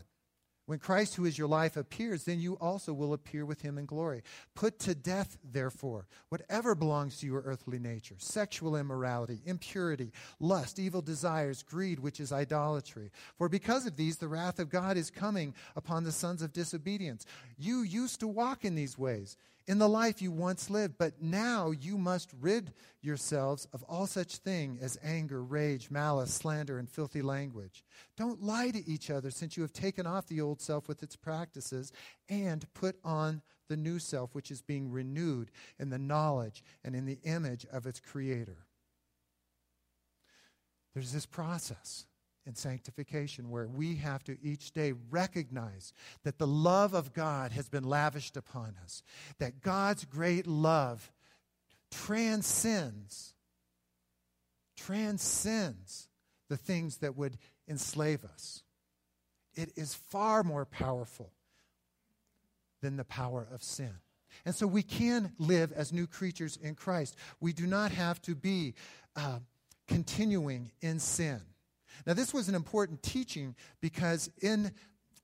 When 0.65 0.79
Christ, 0.79 1.15
who 1.15 1.25
is 1.25 1.37
your 1.37 1.47
life, 1.47 1.77
appears, 1.77 2.23
then 2.23 2.39
you 2.39 2.55
also 2.55 2.91
will 2.91 3.13
appear 3.13 3.45
with 3.45 3.61
him 3.61 3.77
in 3.77 3.85
glory. 3.85 4.23
Put 4.55 4.79
to 4.79 4.95
death, 4.95 5.37
therefore, 5.43 6.07
whatever 6.29 6.73
belongs 6.73 7.19
to 7.19 7.27
your 7.27 7.41
earthly 7.41 7.77
nature 7.77 8.15
sexual 8.17 8.75
immorality, 8.75 9.41
impurity, 9.45 10.11
lust, 10.39 10.79
evil 10.79 11.01
desires, 11.01 11.61
greed, 11.61 11.99
which 11.99 12.19
is 12.19 12.31
idolatry. 12.31 13.11
For 13.37 13.47
because 13.47 13.85
of 13.85 13.95
these, 13.95 14.17
the 14.17 14.27
wrath 14.27 14.57
of 14.57 14.69
God 14.69 14.97
is 14.97 15.11
coming 15.11 15.53
upon 15.75 16.03
the 16.03 16.11
sons 16.11 16.41
of 16.41 16.51
disobedience. 16.51 17.25
You 17.57 17.81
used 17.81 18.19
to 18.21 18.27
walk 18.27 18.65
in 18.65 18.73
these 18.73 18.97
ways 18.97 19.37
in 19.67 19.79
the 19.79 19.89
life 19.89 20.21
you 20.21 20.31
once 20.31 20.69
lived, 20.69 20.95
but 20.97 21.21
now 21.21 21.71
you 21.71 21.97
must 21.97 22.31
rid 22.39 22.71
yourselves 23.01 23.67
of 23.73 23.83
all 23.83 24.05
such 24.05 24.37
thing 24.37 24.77
as 24.81 24.97
anger, 25.03 25.43
rage, 25.43 25.89
malice, 25.89 26.33
slander, 26.33 26.77
and 26.77 26.89
filthy 26.89 27.21
language. 27.21 27.83
Don't 28.15 28.43
lie 28.43 28.69
to 28.69 28.87
each 28.87 29.09
other, 29.09 29.31
since 29.31 29.57
you 29.57 29.63
have 29.63 29.73
taken 29.73 30.05
off 30.05 30.27
the 30.27 30.41
old 30.41 30.61
self 30.61 30.87
with 30.87 31.01
its 31.01 31.15
practices 31.15 31.91
and 32.29 32.71
put 32.73 32.97
on 33.03 33.41
the 33.67 33.77
new 33.77 33.97
self, 33.97 34.35
which 34.35 34.51
is 34.51 34.61
being 34.61 34.91
renewed 34.91 35.49
in 35.79 35.89
the 35.89 35.97
knowledge 35.97 36.63
and 36.83 36.95
in 36.95 37.05
the 37.05 37.19
image 37.23 37.65
of 37.71 37.87
its 37.87 37.99
creator. 37.99 38.65
There's 40.93 41.11
this 41.11 41.25
process 41.25 42.05
in 42.45 42.55
sanctification 42.55 43.49
where 43.49 43.67
we 43.67 43.95
have 43.95 44.23
to 44.25 44.37
each 44.41 44.71
day 44.71 44.93
recognize 45.09 45.93
that 46.23 46.37
the 46.37 46.47
love 46.47 46.93
of 46.93 47.13
God 47.13 47.51
has 47.51 47.69
been 47.69 47.83
lavished 47.83 48.37
upon 48.37 48.75
us, 48.83 49.01
that 49.39 49.61
God's 49.61 50.05
great 50.05 50.45
love 50.45 51.11
transcends 51.91 53.35
transcends 54.75 56.09
the 56.49 56.57
things 56.57 56.97
that 56.97 57.15
would 57.15 57.37
enslave 57.67 58.23
us. 58.25 58.63
It 59.55 59.71
is 59.75 59.95
far 59.95 60.43
more 60.43 60.65
powerful 60.65 61.31
than 62.81 62.97
the 62.97 63.05
power 63.05 63.47
of 63.51 63.63
sin. 63.63 63.93
And 64.45 64.53
so 64.53 64.67
we 64.67 64.83
can 64.83 65.31
live 65.39 65.71
as 65.71 65.93
new 65.93 66.07
creatures 66.07 66.57
in 66.61 66.75
Christ. 66.75 67.15
We 67.39 67.53
do 67.53 67.65
not 67.65 67.91
have 67.91 68.21
to 68.23 68.35
be 68.35 68.75
uh, 69.15 69.39
continuing 69.87 70.71
in 70.81 70.99
sin. 70.99 71.41
Now, 72.05 72.13
this 72.13 72.33
was 72.33 72.49
an 72.49 72.55
important 72.55 73.03
teaching 73.03 73.55
because 73.81 74.29
in 74.41 74.71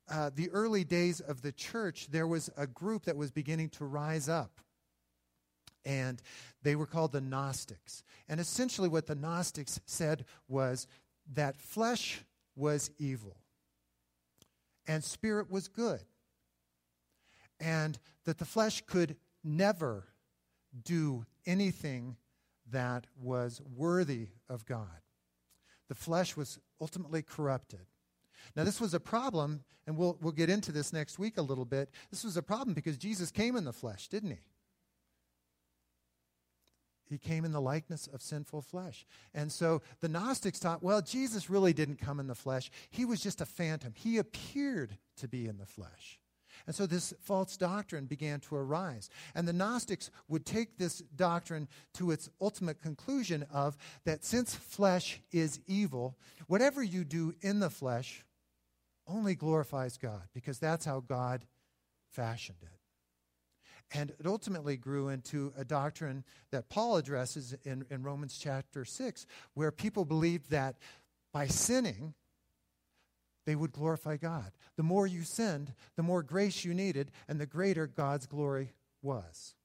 uh, 0.10 0.29
the 0.36 0.49
early 0.51 0.84
days 0.84 1.19
of 1.21 1.41
the 1.41 1.51
church, 1.51 2.07
there 2.10 2.27
was 2.27 2.49
a 2.57 2.67
group 2.67 3.05
that 3.05 3.15
was 3.15 3.31
beginning 3.31 3.69
to 3.69 3.86
rise 3.86 4.27
up. 4.27 4.60
And 5.86 6.21
they 6.62 6.75
were 6.75 6.86
called 6.86 7.12
the 7.12 7.21
Gnostics. 7.21 8.03
And 8.29 8.39
essentially, 8.39 8.89
what 8.89 9.07
the 9.07 9.15
Gnostics 9.15 9.79
said 9.86 10.25
was 10.47 10.86
that 11.34 11.57
flesh 11.57 12.23
was 12.55 12.91
evil 12.99 13.38
and 14.88 15.03
spirit 15.03 15.49
was 15.49 15.67
good. 15.67 16.01
And 17.60 17.97
that 18.25 18.38
the 18.38 18.45
flesh 18.45 18.84
could 18.86 19.15
never 19.43 20.07
do 20.84 21.25
anything 21.45 22.17
that 22.69 23.07
was 23.19 23.62
worthy 23.75 24.29
of 24.49 24.65
God 24.65 25.01
the 25.91 25.95
flesh 25.95 26.38
was 26.38 26.58
ultimately 26.80 27.21
corrupted. 27.21 27.82
Now, 28.56 28.63
this 28.63 28.80
was 28.80 28.93
a 28.93 28.99
problem, 29.01 29.65
and 29.86 29.97
we'll, 29.97 30.17
we'll 30.21 30.32
get 30.32 30.49
into 30.49 30.71
this 30.71 30.93
next 30.93 31.19
week 31.19 31.38
a 31.38 31.41
little 31.41 31.65
bit. 31.65 31.89
This 32.10 32.23
was 32.23 32.38
a 32.38 32.41
problem 32.41 32.73
because 32.73 32.97
Jesus 32.97 33.30
came 33.30 33.58
in 33.58 33.65
the 33.65 33.73
flesh, 33.73 34.08
didn't 34.08 34.30
he? 34.30 34.38
He 37.10 37.17
came 37.17 37.43
in 37.43 37.51
the 37.51 37.60
likeness 37.60 38.08
of 38.08 38.21
sinful 38.21 38.62
flesh. 38.62 39.06
And 39.34 39.51
so 39.51 39.82
the 39.99 40.08
Gnostics 40.08 40.60
thought, 40.60 40.82
well, 40.82 41.01
Jesus 41.01 41.49
really 41.49 41.73
didn't 41.73 41.99
come 41.99 42.21
in 42.21 42.27
the 42.27 42.36
flesh. 42.36 42.71
He 42.89 43.04
was 43.04 43.19
just 43.19 43.41
a 43.41 43.45
phantom. 43.45 43.91
He 43.93 44.17
appeared 44.17 44.97
to 45.17 45.27
be 45.27 45.45
in 45.45 45.58
the 45.58 45.65
flesh. 45.65 46.21
And 46.65 46.76
so 46.76 46.86
this 46.86 47.13
false 47.21 47.58
doctrine 47.58 48.06
began 48.06 48.39
to 48.41 48.56
arise. 48.56 49.10
And 49.36 49.47
the 49.47 49.54
Gnostics 49.54 50.12
would 50.28 50.45
take 50.45 50.78
this 50.78 51.00
doctrine 51.15 51.67
to 51.95 52.12
its 52.12 52.30
ultimate 52.39 52.82
conclusion 52.82 53.45
of 53.52 53.78
that 54.06 54.24
since 54.24 54.56
flesh 54.56 55.21
is 55.32 55.60
evil, 55.67 56.17
whatever 56.47 56.84
you 56.84 57.04
do 57.04 57.34
in 57.41 57.60
the 57.60 57.69
flesh 57.69 58.24
only 59.08 59.36
glorifies 59.36 59.97
God 59.97 60.24
because 60.34 60.60
that's 60.60 60.86
how 60.86 61.02
God 61.02 61.45
fashioned 62.12 62.60
it. 62.62 62.69
And 63.93 64.12
it 64.19 64.26
ultimately 64.26 64.78
grew 64.78 65.10
into 65.10 65.52
a 65.58 65.65
doctrine 65.65 66.24
that 66.52 66.69
Paul 66.69 66.95
addresses 66.95 67.56
in, 67.65 67.86
in 67.89 68.04
Romans 68.04 68.38
chapter 68.41 68.86
6, 68.86 69.26
where 69.54 69.71
people 69.71 70.06
believed 70.06 70.52
that 70.52 70.78
by 71.34 71.47
sinning, 71.47 72.13
they 73.45 73.56
would 73.56 73.71
glorify 73.71 74.17
God. 74.17 74.51
The 74.77 74.84
more 74.84 75.08
you 75.08 75.23
sinned, 75.23 75.73
the 75.95 76.04
more 76.04 76.23
grace 76.23 76.63
you 76.63 76.73
needed, 76.73 77.12
and 77.27 77.39
the 77.39 77.45
greater 77.45 77.88
God's 77.88 78.25
glory 78.25 78.73
was. 79.01 79.56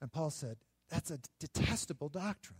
And 0.00 0.12
Paul 0.12 0.30
said, 0.30 0.56
that's 0.90 1.10
a 1.10 1.18
detestable 1.40 2.08
doctrine. 2.08 2.58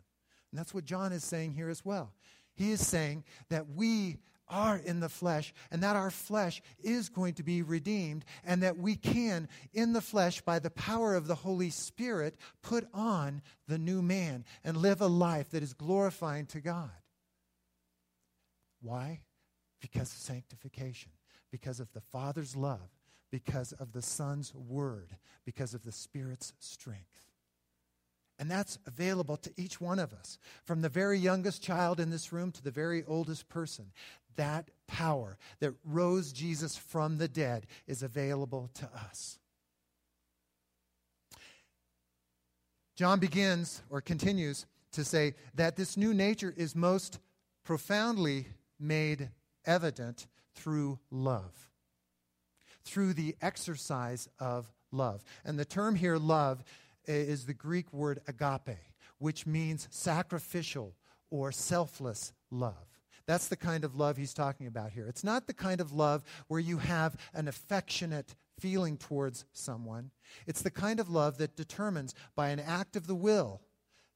And 0.50 0.58
that's 0.58 0.74
what 0.74 0.84
John 0.84 1.12
is 1.12 1.24
saying 1.24 1.52
here 1.52 1.68
as 1.68 1.84
well. 1.84 2.12
He 2.54 2.70
is 2.72 2.86
saying 2.86 3.24
that 3.50 3.68
we 3.70 4.18
are 4.48 4.76
in 4.76 5.00
the 5.00 5.08
flesh 5.08 5.52
and 5.70 5.82
that 5.82 5.96
our 5.96 6.10
flesh 6.10 6.62
is 6.82 7.08
going 7.08 7.34
to 7.34 7.42
be 7.42 7.62
redeemed 7.62 8.24
and 8.44 8.62
that 8.62 8.76
we 8.76 8.94
can, 8.94 9.48
in 9.72 9.92
the 9.92 10.00
flesh, 10.00 10.40
by 10.42 10.58
the 10.58 10.70
power 10.70 11.14
of 11.14 11.26
the 11.26 11.34
Holy 11.34 11.70
Spirit, 11.70 12.36
put 12.62 12.86
on 12.92 13.42
the 13.66 13.78
new 13.78 14.02
man 14.02 14.44
and 14.62 14.76
live 14.76 15.00
a 15.00 15.06
life 15.06 15.50
that 15.50 15.62
is 15.62 15.72
glorifying 15.72 16.46
to 16.46 16.60
God. 16.60 16.90
Why? 18.80 19.20
Because 19.84 20.12
of 20.12 20.18
sanctification, 20.18 21.10
because 21.50 21.78
of 21.78 21.92
the 21.92 22.00
Father's 22.00 22.56
love, 22.56 22.88
because 23.30 23.72
of 23.72 23.92
the 23.92 24.00
Son's 24.00 24.54
word, 24.54 25.10
because 25.44 25.74
of 25.74 25.84
the 25.84 25.92
Spirit's 25.92 26.54
strength. 26.58 27.20
And 28.38 28.50
that's 28.50 28.78
available 28.86 29.36
to 29.36 29.52
each 29.58 29.82
one 29.82 29.98
of 29.98 30.14
us, 30.14 30.38
from 30.64 30.80
the 30.80 30.88
very 30.88 31.18
youngest 31.18 31.62
child 31.62 32.00
in 32.00 32.08
this 32.08 32.32
room 32.32 32.50
to 32.52 32.62
the 32.62 32.70
very 32.70 33.04
oldest 33.06 33.50
person. 33.50 33.92
That 34.36 34.70
power 34.86 35.36
that 35.60 35.74
rose 35.84 36.32
Jesus 36.32 36.78
from 36.78 37.18
the 37.18 37.28
dead 37.28 37.66
is 37.86 38.02
available 38.02 38.70
to 38.76 38.86
us. 38.86 39.38
John 42.96 43.20
begins 43.20 43.82
or 43.90 44.00
continues 44.00 44.64
to 44.92 45.04
say 45.04 45.34
that 45.56 45.76
this 45.76 45.98
new 45.98 46.14
nature 46.14 46.54
is 46.56 46.74
most 46.74 47.18
profoundly 47.64 48.46
made 48.80 49.28
evident 49.66 50.26
through 50.54 50.98
love, 51.10 51.68
through 52.84 53.14
the 53.14 53.36
exercise 53.40 54.28
of 54.38 54.72
love. 54.92 55.24
And 55.44 55.58
the 55.58 55.64
term 55.64 55.96
here, 55.96 56.16
love, 56.16 56.62
is 57.06 57.46
the 57.46 57.54
Greek 57.54 57.92
word 57.92 58.20
agape, 58.26 58.78
which 59.18 59.46
means 59.46 59.88
sacrificial 59.90 60.94
or 61.30 61.52
selfless 61.52 62.32
love. 62.50 62.86
That's 63.26 63.48
the 63.48 63.56
kind 63.56 63.84
of 63.84 63.96
love 63.96 64.16
he's 64.16 64.34
talking 64.34 64.66
about 64.66 64.92
here. 64.92 65.06
It's 65.06 65.24
not 65.24 65.46
the 65.46 65.54
kind 65.54 65.80
of 65.80 65.92
love 65.92 66.22
where 66.48 66.60
you 66.60 66.78
have 66.78 67.16
an 67.32 67.48
affectionate 67.48 68.34
feeling 68.58 68.96
towards 68.96 69.44
someone. 69.52 70.10
It's 70.46 70.62
the 70.62 70.70
kind 70.70 71.00
of 71.00 71.08
love 71.08 71.38
that 71.38 71.56
determines 71.56 72.14
by 72.36 72.50
an 72.50 72.60
act 72.60 72.96
of 72.96 73.06
the 73.06 73.14
will 73.14 73.62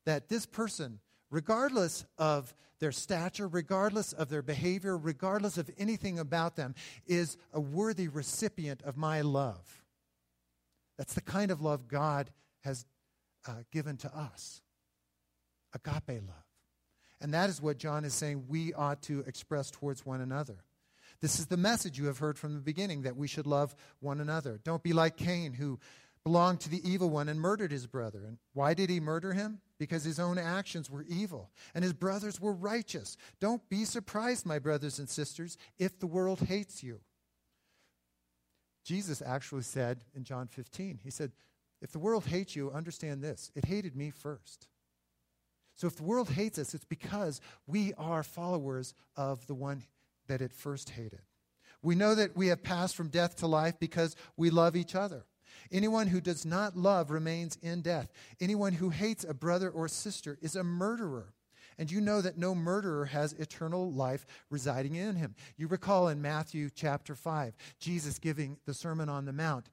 that 0.05 0.29
this 0.29 0.47
person, 0.47 1.01
regardless 1.31 2.05
of 2.17 2.55
their 2.81 2.93
stature, 2.93 3.49
regardless 3.49 4.13
of 4.13 4.29
their 4.29 4.43
behavior, 4.43 4.97
regardless 4.97 5.59
of 5.59 5.71
anything 5.79 6.19
about 6.19 6.57
them, 6.57 6.75
is 7.07 7.37
a 7.53 7.61
worthy 7.61 8.09
recipient 8.09 8.83
of 8.83 8.97
my 8.97 9.21
love. 9.21 9.83
That's 10.97 11.15
the 11.15 11.21
kind 11.21 11.51
of 11.51 11.61
love 11.61 11.89
God 11.89 12.31
has 12.61 12.87
uh, 13.47 13.53
given 13.73 13.97
to 13.99 14.17
us 14.17 14.63
agape 15.75 16.23
love. 16.27 16.47
And 17.21 17.35
that 17.35 17.51
is 17.51 17.61
what 17.61 17.79
John 17.79 18.05
is 18.05 18.15
saying 18.15 18.45
we 18.49 18.73
ought 18.75 19.03
to 19.03 19.21
express 19.21 19.71
towards 19.71 20.07
one 20.07 20.21
another. 20.21 20.65
This 21.21 21.41
is 21.41 21.47
the 21.47 21.57
message 21.57 21.99
you 21.99 22.07
have 22.07 22.19
heard 22.19 22.39
from 22.39 22.55
the 22.55 22.61
beginning 22.61 23.03
that 23.03 23.17
we 23.17 23.27
should 23.27 23.47
love 23.47 23.75
one 23.99 24.21
another. 24.21 24.61
Don't 24.63 24.85
be 24.85 24.93
like 24.93 25.17
Cain, 25.17 25.53
who 25.53 25.81
belonged 26.25 26.61
to 26.61 26.69
the 26.69 26.87
evil 26.89 27.11
one 27.11 27.29
and 27.29 27.41
murdered 27.41 27.73
his 27.73 27.87
brother. 27.87 28.25
And 28.27 28.39
why 28.53 28.75
did 28.75 28.91
he 28.91 29.01
murder 29.01 29.33
him? 29.33 29.61
Because 29.79 30.05
his 30.05 30.19
own 30.19 30.39
actions 30.39 30.91
were 30.91 31.05
evil 31.09 31.51
and 31.75 31.85
his 31.85 31.93
brothers 31.93 32.41
were 32.41 32.53
righteous. 32.53 33.17
Don't 33.41 33.67
be 33.69 33.85
surprised, 33.85 34.45
my 34.45 34.59
brothers 34.59 34.99
and 34.99 35.09
sisters, 35.09 35.57
if 35.79 35.99
the 35.99 36.07
world 36.07 36.41
hates 36.41 36.83
you. 36.83 37.01
Jesus 38.85 39.23
actually 39.25 39.63
said 39.63 40.05
in 40.15 40.25
John 40.25 40.47
15, 40.47 41.01
He 41.03 41.11
said, 41.11 41.33
If 41.83 41.93
the 41.93 41.99
world 41.99 42.27
hates 42.27 42.57
you, 42.57 42.71
understand 42.71 43.23
this 43.23 43.51
it 43.55 43.67
hated 43.67 43.95
me 43.95 44.11
first. 44.11 44.69
So 45.77 45.87
if 45.87 45.95
the 45.95 46.03
world 46.03 46.31
hates 46.31 46.59
us, 46.59 46.75
it's 46.75 46.85
because 46.85 47.41
we 47.67 47.95
are 47.95 48.25
followers 48.25 48.95
of 49.15 49.47
the 49.47 49.55
one 49.55 49.85
that 50.27 50.43
it 50.43 50.53
first 50.53 50.91
hated. 50.91 51.21
We 51.83 51.95
know 51.95 52.15
that 52.15 52.37
we 52.37 52.49
have 52.49 52.63
passed 52.63 52.97
from 52.97 53.09
death 53.09 53.37
to 53.37 53.47
life 53.47 53.79
because 53.79 54.17
we 54.37 54.51
love 54.51 54.75
each 54.75 54.95
other. 54.95 55.25
Anyone 55.71 56.07
who 56.09 56.21
does 56.21 56.45
not 56.45 56.77
love 56.77 57.11
remains 57.11 57.59
in 57.63 57.83
death. 57.83 58.13
Anyone 58.41 58.75
who 58.75 58.91
hates 58.91 59.25
a 59.25 59.35
brother 59.35 59.71
or 59.71 59.89
sister 59.89 60.39
is 60.41 60.57
a 60.57 60.65
murderer. 60.65 61.35
And 61.79 61.91
you 61.91 62.01
know 62.01 62.21
that 62.21 62.37
no 62.37 62.55
murderer 62.55 63.05
has 63.07 63.35
eternal 63.35 63.93
life 63.93 64.27
residing 64.51 64.97
in 64.97 65.15
him. 65.15 65.37
You 65.57 65.69
recall 65.69 66.09
in 66.09 66.21
Matthew 66.21 66.71
chapter 66.75 67.15
5, 67.15 67.55
Jesus 67.79 68.19
giving 68.19 68.59
the 68.67 68.75
Sermon 68.75 69.09
on 69.09 69.27
the 69.27 69.33
Mount, 69.33 69.71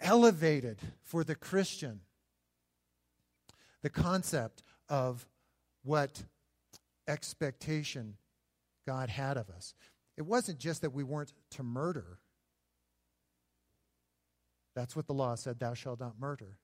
elevated 0.00 0.80
for 1.02 1.22
the 1.22 1.36
Christian 1.36 2.00
the 3.82 3.90
concept 3.90 4.62
of 4.88 5.26
what 5.84 6.24
expectation 7.08 8.16
God 8.86 9.08
had 9.08 9.36
of 9.36 9.48
us. 9.50 9.74
It 10.16 10.22
wasn't 10.22 10.58
just 10.58 10.82
that 10.82 10.92
we 10.92 11.04
weren't 11.04 11.32
to 11.52 11.62
murder. 11.62 12.18
That's 14.74 14.94
what 14.94 15.06
the 15.06 15.14
law 15.14 15.34
said, 15.34 15.58
thou 15.58 15.74
shalt 15.74 16.00
not 16.00 16.20
murder. 16.20 16.58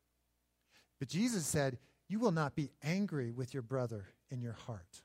But 0.98 1.08
Jesus 1.08 1.46
said, 1.46 1.78
you 2.08 2.18
will 2.18 2.32
not 2.32 2.54
be 2.54 2.70
angry 2.82 3.32
with 3.32 3.52
your 3.52 3.62
brother 3.62 4.06
in 4.30 4.40
your 4.40 4.52
heart. 4.52 5.02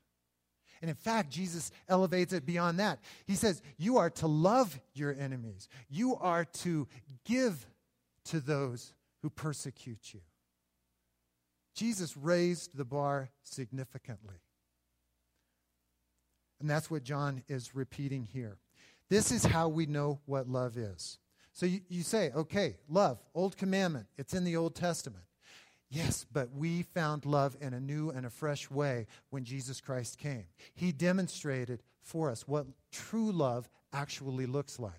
And 0.80 0.88
in 0.88 0.96
fact, 0.96 1.30
Jesus 1.30 1.70
elevates 1.88 2.32
it 2.32 2.44
beyond 2.44 2.80
that. 2.80 2.98
He 3.26 3.34
says, 3.34 3.62
You 3.78 3.98
are 3.98 4.10
to 4.10 4.26
love 4.26 4.80
your 4.94 5.14
enemies, 5.14 5.68
you 5.88 6.16
are 6.16 6.44
to 6.44 6.88
give 7.24 7.66
to 8.26 8.40
those 8.40 8.94
who 9.22 9.30
persecute 9.30 10.12
you. 10.12 10.20
Jesus 11.74 12.16
raised 12.16 12.76
the 12.76 12.84
bar 12.84 13.30
significantly. 13.44 14.36
And 16.60 16.68
that's 16.68 16.90
what 16.90 17.02
John 17.02 17.42
is 17.48 17.74
repeating 17.74 18.28
here. 18.32 18.58
This 19.08 19.32
is 19.32 19.44
how 19.44 19.68
we 19.68 19.86
know 19.86 20.20
what 20.26 20.48
love 20.48 20.76
is. 20.76 21.18
So 21.52 21.66
you, 21.66 21.80
you 21.88 22.02
say, 22.02 22.30
okay, 22.34 22.76
love, 22.88 23.18
old 23.34 23.56
commandment, 23.56 24.06
it's 24.16 24.34
in 24.34 24.44
the 24.44 24.56
Old 24.56 24.74
Testament. 24.74 25.24
Yes, 25.90 26.24
but 26.32 26.50
we 26.54 26.82
found 26.82 27.26
love 27.26 27.54
in 27.60 27.74
a 27.74 27.80
new 27.80 28.08
and 28.10 28.24
a 28.24 28.30
fresh 28.30 28.70
way 28.70 29.06
when 29.28 29.44
Jesus 29.44 29.80
Christ 29.80 30.16
came. 30.16 30.46
He 30.74 30.90
demonstrated 30.90 31.82
for 32.00 32.30
us 32.30 32.48
what 32.48 32.66
true 32.90 33.30
love 33.30 33.68
actually 33.92 34.46
looks 34.46 34.78
like. 34.78 34.94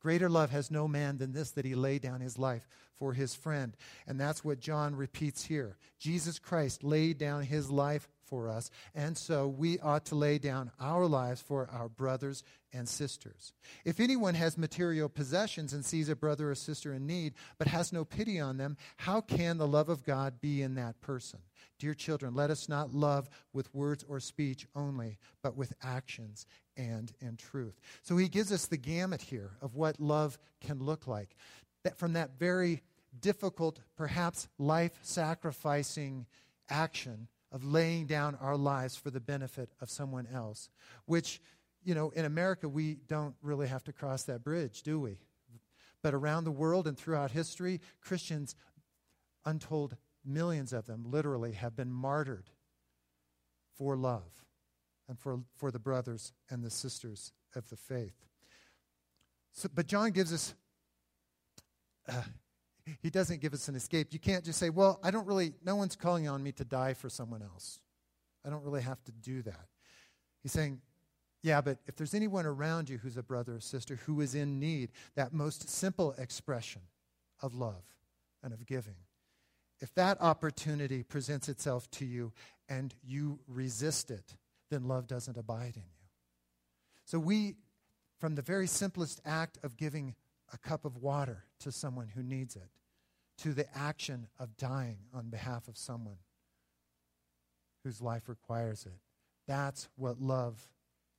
Greater 0.00 0.28
love 0.28 0.50
has 0.50 0.70
no 0.70 0.86
man 0.86 1.16
than 1.16 1.32
this, 1.32 1.52
that 1.52 1.64
he 1.64 1.74
laid 1.74 2.02
down 2.02 2.20
his 2.20 2.38
life 2.38 2.68
for 2.98 3.14
his 3.14 3.34
friend. 3.34 3.74
And 4.06 4.20
that's 4.20 4.44
what 4.44 4.60
John 4.60 4.94
repeats 4.94 5.44
here. 5.44 5.78
Jesus 5.98 6.38
Christ 6.38 6.84
laid 6.84 7.16
down 7.18 7.42
his 7.42 7.70
life 7.70 8.08
for 8.28 8.48
us, 8.48 8.70
and 8.94 9.16
so 9.16 9.48
we 9.48 9.78
ought 9.80 10.04
to 10.06 10.14
lay 10.14 10.38
down 10.38 10.70
our 10.80 11.06
lives 11.06 11.40
for 11.40 11.68
our 11.72 11.88
brothers 11.88 12.42
and 12.72 12.88
sisters. 12.88 13.52
If 13.84 14.00
anyone 14.00 14.34
has 14.34 14.58
material 14.58 15.08
possessions 15.08 15.72
and 15.72 15.84
sees 15.84 16.08
a 16.08 16.16
brother 16.16 16.50
or 16.50 16.54
sister 16.54 16.92
in 16.92 17.06
need, 17.06 17.34
but 17.56 17.68
has 17.68 17.92
no 17.92 18.04
pity 18.04 18.38
on 18.38 18.58
them, 18.58 18.76
how 18.98 19.20
can 19.20 19.58
the 19.58 19.66
love 19.66 19.88
of 19.88 20.04
God 20.04 20.40
be 20.40 20.62
in 20.62 20.74
that 20.74 21.00
person? 21.00 21.40
Dear 21.78 21.94
children, 21.94 22.34
let 22.34 22.50
us 22.50 22.68
not 22.68 22.94
love 22.94 23.30
with 23.52 23.74
words 23.74 24.04
or 24.08 24.20
speech 24.20 24.66
only, 24.74 25.18
but 25.42 25.56
with 25.56 25.72
actions 25.82 26.46
and 26.76 27.12
in 27.20 27.36
truth. 27.36 27.80
So 28.02 28.16
he 28.16 28.28
gives 28.28 28.52
us 28.52 28.66
the 28.66 28.76
gamut 28.76 29.22
here 29.22 29.52
of 29.62 29.76
what 29.76 30.00
love 30.00 30.38
can 30.60 30.78
look 30.78 31.06
like. 31.06 31.36
That 31.84 31.96
from 31.96 32.14
that 32.14 32.38
very 32.38 32.82
difficult, 33.20 33.80
perhaps 33.96 34.48
life 34.58 34.98
sacrificing 35.02 36.26
action 36.68 37.28
of 37.50 37.64
laying 37.64 38.06
down 38.06 38.36
our 38.40 38.56
lives 38.56 38.96
for 38.96 39.10
the 39.10 39.20
benefit 39.20 39.70
of 39.80 39.88
someone 39.88 40.26
else, 40.32 40.68
which, 41.06 41.40
you 41.82 41.94
know, 41.94 42.10
in 42.10 42.24
America, 42.24 42.68
we 42.68 42.98
don't 43.06 43.34
really 43.42 43.66
have 43.66 43.84
to 43.84 43.92
cross 43.92 44.24
that 44.24 44.44
bridge, 44.44 44.82
do 44.82 45.00
we? 45.00 45.18
But 46.02 46.14
around 46.14 46.44
the 46.44 46.50
world 46.50 46.86
and 46.86 46.96
throughout 46.96 47.30
history, 47.30 47.80
Christians, 48.00 48.54
untold 49.44 49.96
millions 50.24 50.72
of 50.72 50.86
them, 50.86 51.04
literally, 51.06 51.52
have 51.52 51.74
been 51.74 51.90
martyred 51.90 52.50
for 53.76 53.96
love 53.96 54.44
and 55.08 55.18
for, 55.18 55.40
for 55.56 55.70
the 55.70 55.78
brothers 55.78 56.32
and 56.50 56.62
the 56.62 56.70
sisters 56.70 57.32
of 57.54 57.68
the 57.70 57.76
faith. 57.76 58.14
So, 59.52 59.68
but 59.74 59.86
John 59.86 60.10
gives 60.10 60.32
us, 60.32 60.54
uh, 62.08 62.22
he 63.00 63.10
doesn't 63.10 63.40
give 63.40 63.54
us 63.54 63.68
an 63.68 63.74
escape. 63.74 64.08
You 64.12 64.18
can't 64.18 64.44
just 64.44 64.58
say, 64.58 64.70
well, 64.70 65.00
I 65.02 65.10
don't 65.10 65.26
really, 65.26 65.54
no 65.64 65.76
one's 65.76 65.96
calling 65.96 66.28
on 66.28 66.42
me 66.42 66.52
to 66.52 66.64
die 66.64 66.94
for 66.94 67.08
someone 67.08 67.42
else. 67.42 67.80
I 68.44 68.50
don't 68.50 68.62
really 68.62 68.82
have 68.82 69.02
to 69.04 69.12
do 69.12 69.42
that. 69.42 69.66
He's 70.42 70.52
saying, 70.52 70.80
yeah, 71.42 71.60
but 71.60 71.78
if 71.86 71.96
there's 71.96 72.14
anyone 72.14 72.46
around 72.46 72.88
you 72.88 72.98
who's 72.98 73.16
a 73.16 73.22
brother 73.22 73.56
or 73.56 73.60
sister 73.60 73.96
who 74.06 74.20
is 74.20 74.34
in 74.34 74.58
need, 74.58 74.90
that 75.14 75.32
most 75.32 75.68
simple 75.68 76.14
expression 76.18 76.82
of 77.42 77.54
love 77.54 77.84
and 78.42 78.52
of 78.52 78.66
giving, 78.66 78.96
if 79.80 79.94
that 79.94 80.20
opportunity 80.20 81.02
presents 81.02 81.48
itself 81.48 81.90
to 81.92 82.04
you 82.04 82.32
and 82.68 82.94
you 83.04 83.38
resist 83.46 84.10
it, 84.10 84.36
then 84.70 84.88
love 84.88 85.06
doesn't 85.06 85.36
abide 85.36 85.76
in 85.76 85.82
you. 85.82 86.08
So 87.04 87.18
we, 87.18 87.56
from 88.18 88.34
the 88.34 88.42
very 88.42 88.66
simplest 88.66 89.20
act 89.24 89.58
of 89.62 89.76
giving 89.76 90.14
a 90.52 90.58
cup 90.58 90.84
of 90.84 90.96
water 90.96 91.44
to 91.60 91.70
someone 91.70 92.08
who 92.08 92.22
needs 92.22 92.56
it, 92.56 92.68
to 93.38 93.54
the 93.54 93.66
action 93.76 94.26
of 94.38 94.56
dying 94.56 94.98
on 95.14 95.30
behalf 95.30 95.68
of 95.68 95.76
someone 95.76 96.18
whose 97.84 98.02
life 98.02 98.28
requires 98.28 98.84
it. 98.86 99.00
That's 99.46 99.88
what 99.96 100.20
love 100.20 100.68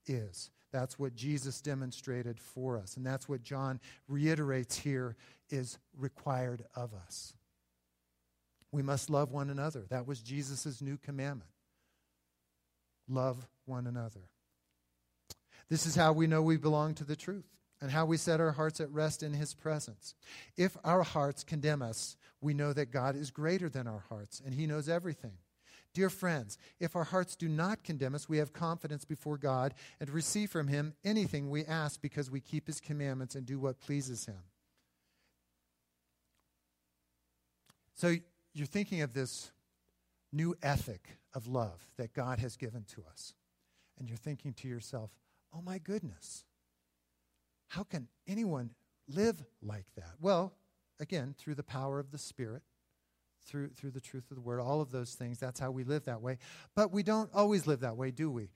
is. 0.05 0.51
That's 0.71 0.99
what 0.99 1.15
Jesus 1.15 1.61
demonstrated 1.61 2.39
for 2.39 2.77
us. 2.77 2.95
And 2.97 3.05
that's 3.05 3.27
what 3.27 3.41
John 3.41 3.79
reiterates 4.07 4.77
here 4.77 5.15
is 5.49 5.79
required 5.97 6.63
of 6.75 6.93
us. 6.93 7.33
We 8.71 8.83
must 8.83 9.09
love 9.09 9.31
one 9.31 9.49
another. 9.49 9.85
That 9.89 10.05
was 10.05 10.21
Jesus' 10.21 10.81
new 10.81 10.97
commandment. 10.97 11.49
Love 13.07 13.47
one 13.65 13.87
another. 13.87 14.29
This 15.69 15.87
is 15.87 15.95
how 15.95 16.13
we 16.13 16.27
know 16.27 16.43
we 16.43 16.57
belong 16.57 16.93
to 16.95 17.03
the 17.03 17.15
truth 17.15 17.58
and 17.81 17.91
how 17.91 18.05
we 18.05 18.17
set 18.17 18.41
our 18.41 18.51
hearts 18.51 18.79
at 18.79 18.91
rest 18.91 19.23
in 19.23 19.33
His 19.33 19.53
presence. 19.53 20.15
If 20.57 20.75
our 20.83 21.03
hearts 21.03 21.43
condemn 21.43 21.81
us, 21.81 22.17
we 22.41 22.53
know 22.53 22.73
that 22.73 22.91
God 22.91 23.15
is 23.15 23.31
greater 23.31 23.69
than 23.69 23.87
our 23.87 24.03
hearts 24.09 24.41
and 24.43 24.53
He 24.53 24.67
knows 24.67 24.89
everything. 24.89 25.33
Dear 25.93 26.09
friends, 26.09 26.57
if 26.79 26.95
our 26.95 27.03
hearts 27.03 27.35
do 27.35 27.47
not 27.47 27.83
condemn 27.83 28.13
us, 28.13 28.29
we 28.29 28.37
have 28.37 28.53
confidence 28.53 29.05
before 29.05 29.37
God 29.37 29.73
and 29.99 30.09
receive 30.09 30.51
from 30.51 30.67
Him 30.67 30.93
anything 31.03 31.49
we 31.49 31.65
ask 31.65 32.01
because 32.01 32.29
we 32.29 32.41
keep 32.41 32.67
His 32.67 32.79
commandments 32.79 33.35
and 33.35 33.45
do 33.45 33.59
what 33.59 33.79
pleases 33.79 34.25
Him. 34.25 34.43
So 37.95 38.15
you're 38.53 38.67
thinking 38.67 39.01
of 39.01 39.13
this 39.13 39.51
new 40.31 40.55
ethic 40.61 41.17
of 41.33 41.47
love 41.47 41.85
that 41.97 42.13
God 42.13 42.39
has 42.39 42.55
given 42.55 42.85
to 42.95 43.03
us. 43.11 43.33
And 43.97 44.07
you're 44.07 44.17
thinking 44.17 44.53
to 44.53 44.67
yourself, 44.67 45.11
oh 45.53 45.61
my 45.61 45.79
goodness, 45.79 46.45
how 47.69 47.83
can 47.83 48.07
anyone 48.27 48.71
live 49.07 49.43
like 49.61 49.85
that? 49.95 50.15
Well, 50.19 50.53
again, 50.99 51.35
through 51.37 51.55
the 51.55 51.63
power 51.63 51.99
of 51.99 52.11
the 52.11 52.17
Spirit, 52.17 52.63
through, 53.45 53.69
through 53.69 53.91
the 53.91 54.01
truth 54.01 54.29
of 54.31 54.35
the 54.35 54.41
Word, 54.41 54.59
all 54.59 54.81
of 54.81 54.91
those 54.91 55.13
things, 55.13 55.39
that's 55.39 55.59
how 55.59 55.71
we 55.71 55.83
live 55.83 56.05
that 56.05 56.21
way. 56.21 56.39
But 56.75 56.91
we 56.91 57.03
don't 57.03 57.29
always 57.33 57.67
live 57.67 57.79
that 57.81 57.95
way, 57.95 58.11
do 58.11 58.29
we? 58.29 58.49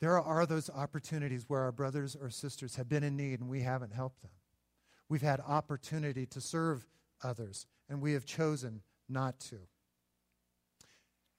There 0.00 0.18
are 0.20 0.46
those 0.46 0.70
opportunities 0.70 1.44
where 1.48 1.62
our 1.62 1.72
brothers 1.72 2.16
or 2.20 2.30
sisters 2.30 2.76
have 2.76 2.88
been 2.88 3.02
in 3.02 3.16
need 3.16 3.40
and 3.40 3.48
we 3.48 3.62
haven't 3.62 3.92
helped 3.92 4.22
them. 4.22 4.30
We've 5.08 5.22
had 5.22 5.40
opportunity 5.40 6.24
to 6.26 6.40
serve 6.40 6.86
others 7.22 7.66
and 7.88 8.00
we 8.00 8.12
have 8.12 8.24
chosen 8.24 8.82
not 9.08 9.40
to. 9.40 9.58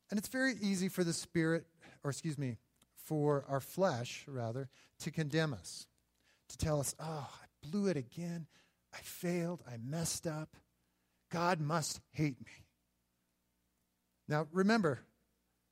And 0.10 0.18
it's 0.18 0.28
very 0.28 0.56
easy 0.62 0.90
for 0.90 1.06
the 1.06 1.14
Spirit, 1.14 1.68
or 2.04 2.10
excuse 2.10 2.38
me, 2.38 2.58
for 2.98 3.46
our 3.48 3.62
flesh, 3.62 4.26
rather, 4.28 4.68
to 5.00 5.12
condemn 5.12 5.54
us 5.54 5.88
to 6.50 6.58
tell 6.58 6.80
us, 6.80 6.96
oh, 7.00 7.30
I 7.32 7.68
blew 7.68 7.88
it 7.88 7.98
again. 7.98 8.48
I 8.94 8.98
failed. 8.98 9.64
I 9.68 9.78
messed 9.84 10.28
up. 10.28 10.56
God 11.32 11.60
must 11.62 12.02
hate 12.12 12.40
me. 12.40 12.66
Now, 14.28 14.48
remember, 14.52 15.00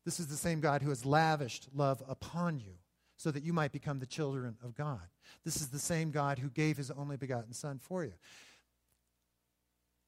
this 0.05 0.19
is 0.19 0.27
the 0.27 0.35
same 0.35 0.61
God 0.61 0.81
who 0.81 0.89
has 0.89 1.05
lavished 1.05 1.67
love 1.73 2.01
upon 2.07 2.59
you 2.59 2.73
so 3.17 3.31
that 3.31 3.43
you 3.43 3.53
might 3.53 3.71
become 3.71 3.99
the 3.99 4.05
children 4.05 4.55
of 4.63 4.75
God. 4.75 5.01
This 5.43 5.57
is 5.57 5.67
the 5.67 5.79
same 5.79 6.11
God 6.11 6.39
who 6.39 6.49
gave 6.49 6.77
his 6.77 6.91
only 6.91 7.17
begotten 7.17 7.53
Son 7.53 7.79
for 7.79 8.03
you. 8.03 8.13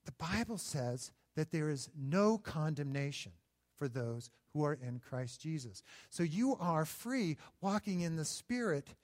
The 0.06 0.12
Bible 0.14 0.58
says 0.58 1.12
that 1.36 1.52
there 1.52 1.70
is 1.70 1.90
no 1.98 2.38
condemnation 2.38 3.32
for 3.78 3.88
those 3.88 4.30
who 4.54 4.64
are 4.64 4.74
in 4.82 5.00
Christ 5.00 5.42
Jesus. 5.42 5.84
So 6.10 6.24
you 6.24 6.56
are 6.60 6.86
free 6.86 7.38
walking 7.62 8.02
in 8.02 8.16
the 8.16 8.26
Spirit 8.26 8.96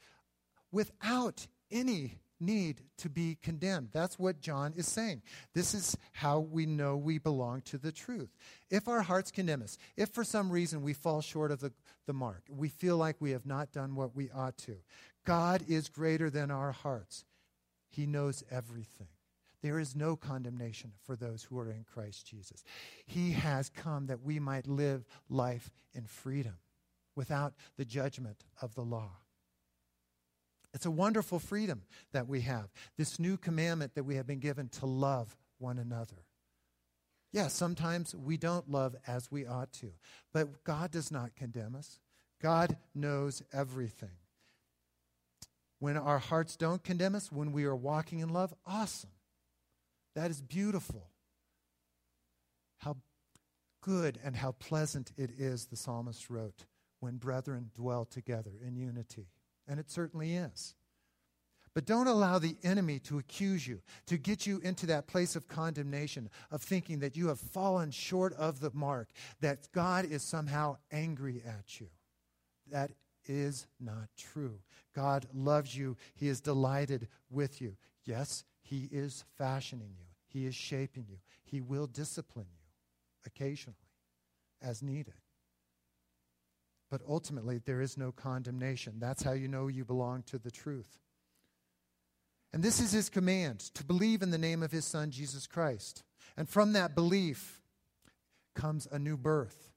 without 0.72 1.48
any 1.72 2.20
need 2.40 2.82
to 2.98 3.10
be 3.10 3.38
condemned. 3.42 3.90
That's 3.92 4.20
what 4.20 4.42
John 4.42 4.74
is 4.76 4.88
saying. 4.88 5.22
This 5.54 5.74
is 5.74 5.98
how 6.12 6.40
we 6.40 6.66
know 6.66 6.98
we 6.98 7.18
belong 7.18 7.62
to 7.64 7.78
the 7.78 7.92
truth. 7.92 8.30
If 8.70 8.88
our 8.88 9.02
hearts 9.02 9.32
condemn 9.32 9.62
us, 9.62 9.78
if 9.96 10.10
for 10.10 10.24
some 10.24 10.52
reason 10.52 10.82
we 10.82 10.94
fall 10.94 11.22
short 11.22 11.52
of 11.52 11.62
the, 11.62 11.72
the 12.06 12.14
mark, 12.14 12.44
we 12.50 12.70
feel 12.70 12.98
like 12.98 13.16
we 13.20 13.32
have 13.32 13.46
not 13.46 13.72
done 13.72 13.96
what 13.96 14.16
we 14.16 14.30
ought 14.32 14.58
to, 14.60 14.76
God 15.26 15.64
is 15.68 15.90
greater 15.90 16.30
than 16.30 16.52
our 16.52 16.72
hearts. 16.72 17.24
He 17.90 18.06
knows 18.06 18.44
everything. 18.52 19.08
There 19.62 19.80
is 19.80 19.96
no 19.96 20.16
condemnation 20.16 20.92
for 21.02 21.16
those 21.16 21.44
who 21.44 21.58
are 21.58 21.72
in 21.72 21.86
Christ 21.92 22.28
Jesus. 22.28 22.64
He 23.06 23.32
has 23.32 23.70
come 23.70 24.08
that 24.08 24.22
we 24.22 24.40
might 24.40 24.68
live 24.68 25.06
life 25.30 25.72
in 25.94 26.06
freedom 26.06 26.58
without 27.16 27.54
the 27.78 27.86
judgment 27.86 28.44
of 28.62 28.76
the 28.76 28.84
law. 28.84 29.12
It's 30.76 30.86
a 30.86 30.92
wonderful 30.92 31.40
freedom 31.40 31.84
that 32.12 32.28
we 32.28 32.42
have. 32.42 32.68
This 32.98 33.18
new 33.18 33.38
commandment 33.38 33.96
that 33.96 34.04
we 34.04 34.18
have 34.18 34.28
been 34.28 34.40
given 34.40 34.68
to 34.80 34.86
love 34.86 35.38
one 35.58 35.80
another. 35.80 36.26
Yeah, 37.32 37.48
sometimes 37.48 38.14
we 38.14 38.36
don't 38.36 38.70
love 38.70 38.94
as 39.08 39.32
we 39.32 39.46
ought 39.46 39.72
to, 39.74 39.92
but 40.34 40.66
God 40.66 40.92
does 40.92 41.12
not 41.12 41.34
condemn 41.34 41.76
us. 41.76 42.00
God 42.42 42.76
knows 42.94 43.42
everything. 43.54 44.18
When 45.80 45.96
our 45.96 46.20
hearts 46.20 46.58
don't 46.58 46.84
condemn 46.84 47.16
us, 47.16 47.32
when 47.32 47.54
we 47.54 47.64
are 47.64 47.76
walking 47.76 48.20
in 48.20 48.30
love, 48.30 48.54
awesome. 48.66 49.12
That 50.14 50.30
is 50.30 50.42
beautiful. 50.42 51.10
How 52.80 52.98
good 53.82 54.20
and 54.26 54.36
how 54.36 54.52
pleasant 54.54 55.14
it 55.16 55.32
is, 55.38 55.68
the 55.68 55.78
psalmist 55.78 56.30
wrote, 56.30 56.66
when 57.00 57.16
brethren 57.16 57.72
dwell 57.74 58.04
together 58.04 58.52
in 58.66 58.76
unity 58.76 59.28
and 59.68 59.80
it 59.80 59.90
certainly 59.90 60.36
is. 60.36 60.76
But 61.74 61.86
don't 61.86 62.08
allow 62.08 62.40
the 62.40 62.56
enemy 62.64 63.00
to 63.00 63.18
accuse 63.18 63.68
you, 63.68 63.82
to 64.06 64.18
get 64.18 64.48
you 64.48 64.60
into 64.64 64.86
that 64.86 65.08
place 65.08 65.36
of 65.36 65.50
condemnation, 65.50 66.30
of 66.50 66.62
thinking 66.62 67.00
that 67.00 67.18
you 67.18 67.28
have 67.28 67.40
fallen 67.40 67.92
short 67.92 68.34
of 68.34 68.62
the 68.62 68.72
mark, 68.74 69.10
that 69.42 69.68
God 69.74 70.06
is 70.06 70.24
somehow 70.24 70.78
angry 70.90 71.44
at 71.46 71.82
you. 71.82 71.88
That 72.72 72.92
is 73.26 73.68
not 73.78 74.08
true. 74.18 74.60
God 74.96 75.28
loves 75.34 75.76
you, 75.76 75.98
He 76.16 76.30
is 76.30 76.40
delighted 76.40 77.10
with 77.30 77.62
you. 77.62 77.76
Yes, 78.06 78.46
He 78.62 78.88
is 78.90 79.26
fashioning 79.38 79.96
you, 79.98 80.06
He 80.28 80.46
is 80.46 80.56
shaping 80.56 81.06
you, 81.10 81.18
He 81.44 81.60
will 81.60 81.88
discipline 81.88 82.48
you 82.54 82.64
occasionally 83.26 83.76
as 84.62 84.82
needed. 84.82 85.16
But 86.96 87.02
ultimately, 87.10 87.58
there 87.58 87.82
is 87.82 87.98
no 87.98 88.14
condemnation. 88.14 88.94
That's 89.00 89.22
how 89.22 89.34
you 89.34 89.50
know 89.50 89.68
you 89.68 89.84
belong 89.84 90.24
to 90.28 90.40
the 90.40 90.50
truth. 90.50 90.98
And 92.54 92.64
this 92.64 92.80
is 92.80 92.94
his 92.94 93.10
command 93.10 93.60
to 93.74 93.84
believe 93.84 94.22
in 94.22 94.32
the 94.32 94.38
name 94.38 94.64
of 94.64 94.72
his 94.72 94.86
son, 94.86 95.12
Jesus 95.12 95.46
Christ. 95.46 96.04
And 96.38 96.48
from 96.48 96.72
that 96.72 96.96
belief 96.96 97.60
comes 98.54 98.88
a 98.90 98.98
new 98.98 99.18
birth. 99.18 99.74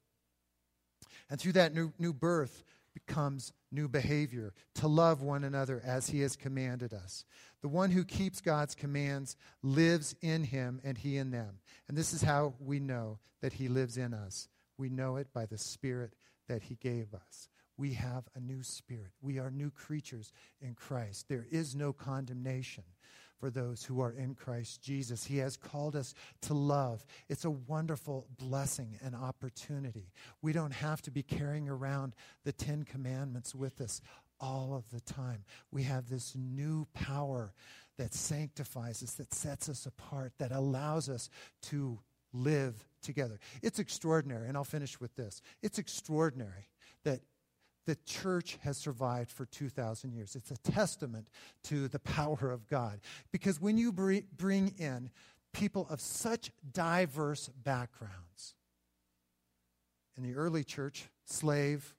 And 1.28 1.40
through 1.40 1.54
that 1.54 1.74
new, 1.74 1.92
new 1.98 2.12
birth 2.12 2.62
becomes 2.94 3.52
new 3.72 3.88
behavior 3.88 4.54
to 4.74 4.86
love 4.86 5.20
one 5.20 5.42
another 5.42 5.82
as 5.84 6.10
he 6.10 6.20
has 6.20 6.36
commanded 6.36 6.94
us. 6.94 7.24
The 7.62 7.68
one 7.68 7.90
who 7.90 8.04
keeps 8.04 8.40
God's 8.40 8.76
commands 8.76 9.36
lives 9.60 10.14
in 10.22 10.44
him 10.44 10.80
and 10.84 10.96
he 10.96 11.16
in 11.16 11.32
them. 11.32 11.58
And 11.88 11.98
this 11.98 12.12
is 12.12 12.22
how 12.22 12.54
we 12.60 12.78
know 12.78 13.18
that 13.40 13.54
he 13.54 13.66
lives 13.66 13.96
in 13.96 14.14
us. 14.14 14.48
We 14.76 14.88
know 14.88 15.16
it 15.16 15.32
by 15.32 15.46
the 15.46 15.58
Spirit 15.58 16.14
that 16.48 16.64
he 16.64 16.74
gave 16.74 17.14
us. 17.14 17.48
We 17.76 17.94
have 17.94 18.24
a 18.34 18.40
new 18.40 18.62
spirit. 18.62 19.12
We 19.22 19.38
are 19.38 19.50
new 19.50 19.70
creatures 19.70 20.32
in 20.60 20.74
Christ. 20.74 21.28
There 21.28 21.46
is 21.50 21.76
no 21.76 21.92
condemnation 21.92 22.84
for 23.38 23.50
those 23.50 23.84
who 23.84 24.00
are 24.00 24.10
in 24.10 24.34
Christ 24.34 24.82
Jesus. 24.82 25.24
He 25.24 25.38
has 25.38 25.56
called 25.56 25.94
us 25.94 26.12
to 26.42 26.54
love. 26.54 27.06
It's 27.28 27.44
a 27.44 27.50
wonderful 27.50 28.26
blessing 28.36 28.98
and 29.02 29.14
opportunity. 29.14 30.10
We 30.42 30.52
don't 30.52 30.72
have 30.72 31.02
to 31.02 31.12
be 31.12 31.22
carrying 31.22 31.68
around 31.68 32.16
the 32.44 32.52
Ten 32.52 32.82
Commandments 32.82 33.54
with 33.54 33.80
us 33.80 34.00
all 34.40 34.74
of 34.74 34.90
the 34.90 35.00
time. 35.00 35.44
We 35.70 35.84
have 35.84 36.08
this 36.08 36.34
new 36.36 36.86
power 36.94 37.52
that 37.96 38.14
sanctifies 38.14 39.02
us, 39.02 39.14
that 39.14 39.34
sets 39.34 39.68
us 39.68 39.86
apart, 39.86 40.32
that 40.38 40.52
allows 40.52 41.08
us 41.08 41.30
to 41.62 42.00
live 42.32 42.86
together. 43.02 43.38
It's 43.62 43.78
extraordinary, 43.78 44.48
and 44.48 44.56
I'll 44.56 44.64
finish 44.64 45.00
with 45.00 45.14
this. 45.16 45.40
It's 45.62 45.78
extraordinary 45.78 46.68
that 47.04 47.20
the 47.86 47.96
church 48.04 48.58
has 48.62 48.76
survived 48.76 49.30
for 49.30 49.46
2,000 49.46 50.12
years. 50.12 50.36
It's 50.36 50.50
a 50.50 50.58
testament 50.70 51.28
to 51.64 51.88
the 51.88 52.00
power 52.00 52.50
of 52.50 52.66
God. 52.68 53.00
Because 53.32 53.60
when 53.60 53.78
you 53.78 53.92
bring 53.92 54.74
in 54.78 55.10
people 55.54 55.86
of 55.88 56.00
such 56.00 56.50
diverse 56.70 57.48
backgrounds, 57.48 58.54
in 60.16 60.22
the 60.22 60.34
early 60.34 60.64
church, 60.64 61.08
slave, 61.24 61.94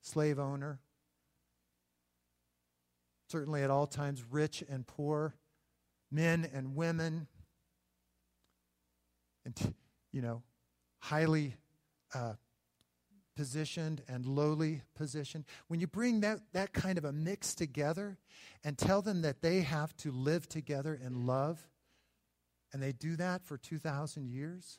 slave 0.00 0.38
owner, 0.38 0.80
certainly 3.28 3.62
at 3.62 3.70
all 3.70 3.86
times 3.86 4.24
rich 4.28 4.64
and 4.68 4.84
poor, 4.86 5.34
men 6.10 6.48
and 6.52 6.74
women, 6.74 7.28
and, 9.58 9.74
you 10.12 10.22
know, 10.22 10.42
highly 10.98 11.54
uh, 12.14 12.34
positioned 13.36 14.02
and 14.08 14.26
lowly 14.26 14.82
positioned. 14.94 15.44
When 15.68 15.80
you 15.80 15.86
bring 15.86 16.20
that, 16.20 16.40
that 16.52 16.72
kind 16.72 16.98
of 16.98 17.04
a 17.04 17.12
mix 17.12 17.54
together 17.54 18.18
and 18.64 18.76
tell 18.76 19.02
them 19.02 19.22
that 19.22 19.42
they 19.42 19.60
have 19.62 19.96
to 19.98 20.10
live 20.10 20.48
together 20.48 20.98
in 21.02 21.26
love, 21.26 21.60
and 22.72 22.82
they 22.82 22.92
do 22.92 23.16
that 23.16 23.44
for 23.44 23.56
2,000 23.56 24.28
years, 24.28 24.78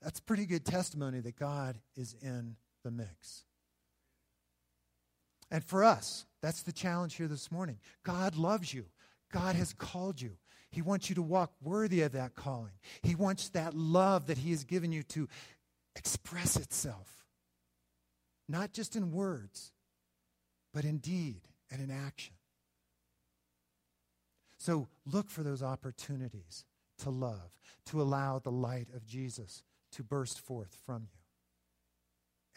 that's 0.00 0.20
pretty 0.20 0.46
good 0.46 0.64
testimony 0.64 1.20
that 1.20 1.36
God 1.36 1.78
is 1.96 2.14
in 2.22 2.56
the 2.84 2.90
mix. 2.90 3.44
And 5.50 5.64
for 5.64 5.84
us, 5.84 6.24
that's 6.40 6.62
the 6.62 6.72
challenge 6.72 7.16
here 7.16 7.28
this 7.28 7.50
morning. 7.50 7.78
God 8.04 8.36
loves 8.36 8.72
you. 8.72 8.86
God 9.32 9.56
has 9.56 9.72
called 9.74 10.20
you. 10.20 10.36
He 10.70 10.82
wants 10.82 11.08
you 11.08 11.16
to 11.16 11.22
walk 11.22 11.52
worthy 11.62 12.02
of 12.02 12.12
that 12.12 12.34
calling. 12.34 12.72
He 13.02 13.14
wants 13.14 13.48
that 13.50 13.74
love 13.74 14.26
that 14.26 14.38
He 14.38 14.50
has 14.50 14.64
given 14.64 14.92
you 14.92 15.02
to 15.04 15.28
express 15.96 16.56
itself, 16.56 17.24
not 18.48 18.72
just 18.72 18.94
in 18.94 19.10
words, 19.10 19.72
but 20.72 20.84
in 20.84 20.98
deed 20.98 21.40
and 21.70 21.82
in 21.82 21.90
action. 21.90 22.34
So 24.58 24.88
look 25.04 25.30
for 25.30 25.42
those 25.42 25.62
opportunities 25.62 26.64
to 26.98 27.10
love, 27.10 27.50
to 27.86 28.00
allow 28.00 28.38
the 28.38 28.52
light 28.52 28.88
of 28.94 29.06
Jesus 29.06 29.64
to 29.92 30.04
burst 30.04 30.38
forth 30.38 30.76
from 30.86 31.02
you. 31.02 31.18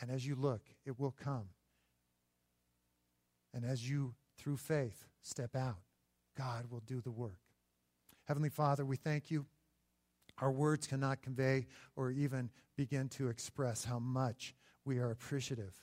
And 0.01 0.11
as 0.11 0.27
you 0.27 0.35
look, 0.35 0.61
it 0.85 0.99
will 0.99 1.15
come. 1.23 1.49
And 3.53 3.63
as 3.63 3.87
you, 3.89 4.15
through 4.37 4.57
faith, 4.57 5.05
step 5.21 5.55
out, 5.55 5.77
God 6.37 6.65
will 6.69 6.81
do 6.81 6.99
the 6.99 7.11
work. 7.11 7.42
Heavenly 8.33 8.49
Father, 8.49 8.83
we 8.83 8.95
thank 8.95 9.29
you. 9.29 9.45
Our 10.39 10.51
words 10.51 10.87
cannot 10.87 11.21
convey 11.21 11.67
or 11.95 12.09
even 12.09 12.49
begin 12.75 13.07
to 13.09 13.27
express 13.27 13.85
how 13.85 13.99
much 13.99 14.55
we 14.85 14.97
are 14.97 15.11
appreciative 15.11 15.75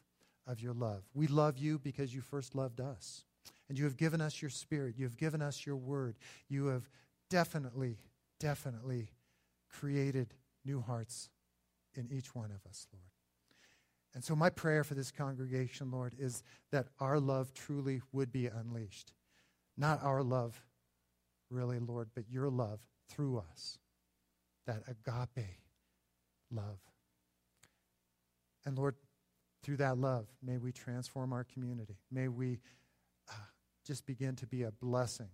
of 0.48 0.61
your 0.61 0.74
love. 0.74 1.05
We 1.14 1.28
love 1.28 1.59
you 1.59 1.78
because 1.78 2.12
you 2.12 2.20
first 2.20 2.57
loved 2.57 2.80
us. 2.80 3.24
And 3.68 3.78
you 3.78 3.84
have 3.84 3.96
given 3.96 4.20
us 4.20 4.42
your 4.42 4.51
spirit. 4.51 4.96
You 4.98 5.05
have 5.05 5.16
given 5.16 5.40
us 5.40 5.64
your 5.64 5.76
word. 5.76 6.16
You 6.48 6.66
have 6.66 6.90
definitely, 7.28 7.98
definitely 8.40 9.12
created 9.68 10.34
new 10.64 10.80
hearts 10.80 11.28
in 11.94 12.09
each 12.11 12.34
one 12.34 12.51
of 12.51 12.68
us, 12.68 12.88
Lord. 12.92 13.05
And 14.12 14.24
so, 14.24 14.34
my 14.34 14.51
prayer 14.51 14.82
for 14.82 14.94
this 14.94 15.12
congregation, 15.12 15.92
Lord, 15.92 16.16
is 16.18 16.42
that 16.72 16.88
our 16.98 17.20
love 17.20 17.55
truly 17.55 18.03
would 18.11 18.32
be 18.32 18.48
unleashed. 18.48 19.12
Not 19.76 20.03
our 20.03 20.24
love 20.24 20.61
really, 21.51 21.78
Lord, 21.78 22.09
but 22.14 22.24
your 22.30 22.48
love 22.48 22.80
through 23.09 23.42
us, 23.51 23.78
that 24.66 24.82
agape 24.88 25.46
love. 26.51 26.78
And 28.64 28.78
Lord, 28.78 28.94
through 29.62 29.78
that 29.78 29.98
love, 29.98 30.26
may 30.42 30.59
we 30.59 30.72
transform 30.72 31.32
our 31.32 31.44
community. 31.44 31.96
May 32.11 32.28
we 32.28 32.59
uh, 33.28 33.34
just 33.86 34.07
begin 34.07 34.36
to 34.36 34.46
be 34.46 34.62
a 34.62 34.70
blessing 34.70 35.28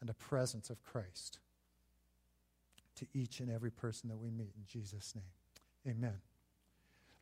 and 0.00 0.10
a 0.10 0.14
presence 0.14 0.68
of 0.70 0.82
Christ 0.82 1.38
to 2.96 3.06
each 3.14 3.40
and 3.40 3.50
every 3.50 3.70
person 3.70 4.08
that 4.08 4.18
we 4.18 4.30
meet 4.30 4.52
in 4.56 4.64
Jesus' 4.66 5.14
name. 5.14 5.94
Amen. 5.96 6.20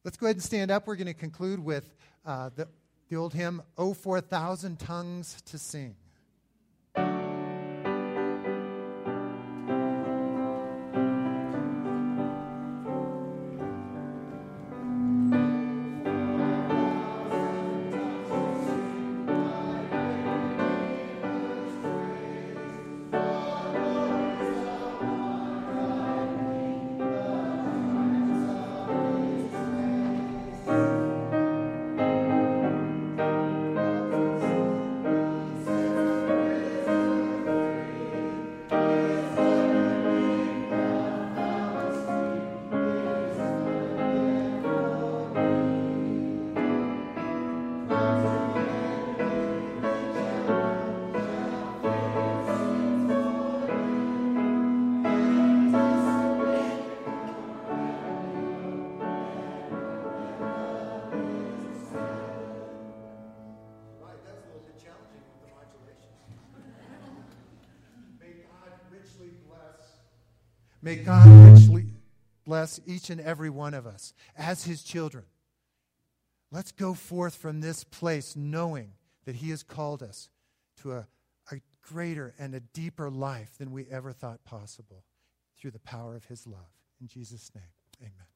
Let's 0.04 0.16
go 0.16 0.26
ahead 0.26 0.36
and 0.36 0.42
stand 0.42 0.70
up. 0.70 0.86
We're 0.86 0.96
going 0.96 1.06
to 1.06 1.14
conclude 1.14 1.60
with 1.60 1.94
uh, 2.24 2.50
the, 2.54 2.68
the 3.08 3.16
old 3.16 3.34
hymn, 3.34 3.62
Oh, 3.76 3.92
for 3.94 4.16
a 4.16 4.20
thousand 4.20 4.78
tongues 4.78 5.40
to 5.46 5.58
sing. 5.58 5.94
May 70.90 70.96
God 70.96 71.52
richly 71.52 71.86
bless 72.44 72.80
each 72.84 73.10
and 73.10 73.20
every 73.20 73.48
one 73.48 73.74
of 73.74 73.86
us 73.86 74.12
as 74.36 74.64
his 74.64 74.82
children. 74.82 75.22
Let's 76.50 76.72
go 76.72 76.94
forth 76.94 77.36
from 77.36 77.60
this 77.60 77.84
place 77.84 78.34
knowing 78.34 78.94
that 79.24 79.36
he 79.36 79.50
has 79.50 79.62
called 79.62 80.02
us 80.02 80.30
to 80.82 80.94
a, 80.94 81.06
a 81.52 81.60
greater 81.80 82.34
and 82.40 82.56
a 82.56 82.60
deeper 82.60 83.08
life 83.08 83.56
than 83.56 83.70
we 83.70 83.86
ever 83.88 84.10
thought 84.10 84.42
possible 84.42 85.04
through 85.56 85.70
the 85.70 85.78
power 85.78 86.16
of 86.16 86.24
his 86.24 86.44
love. 86.44 86.72
In 87.00 87.06
Jesus' 87.06 87.52
name, 87.54 87.70
amen. 88.00 88.26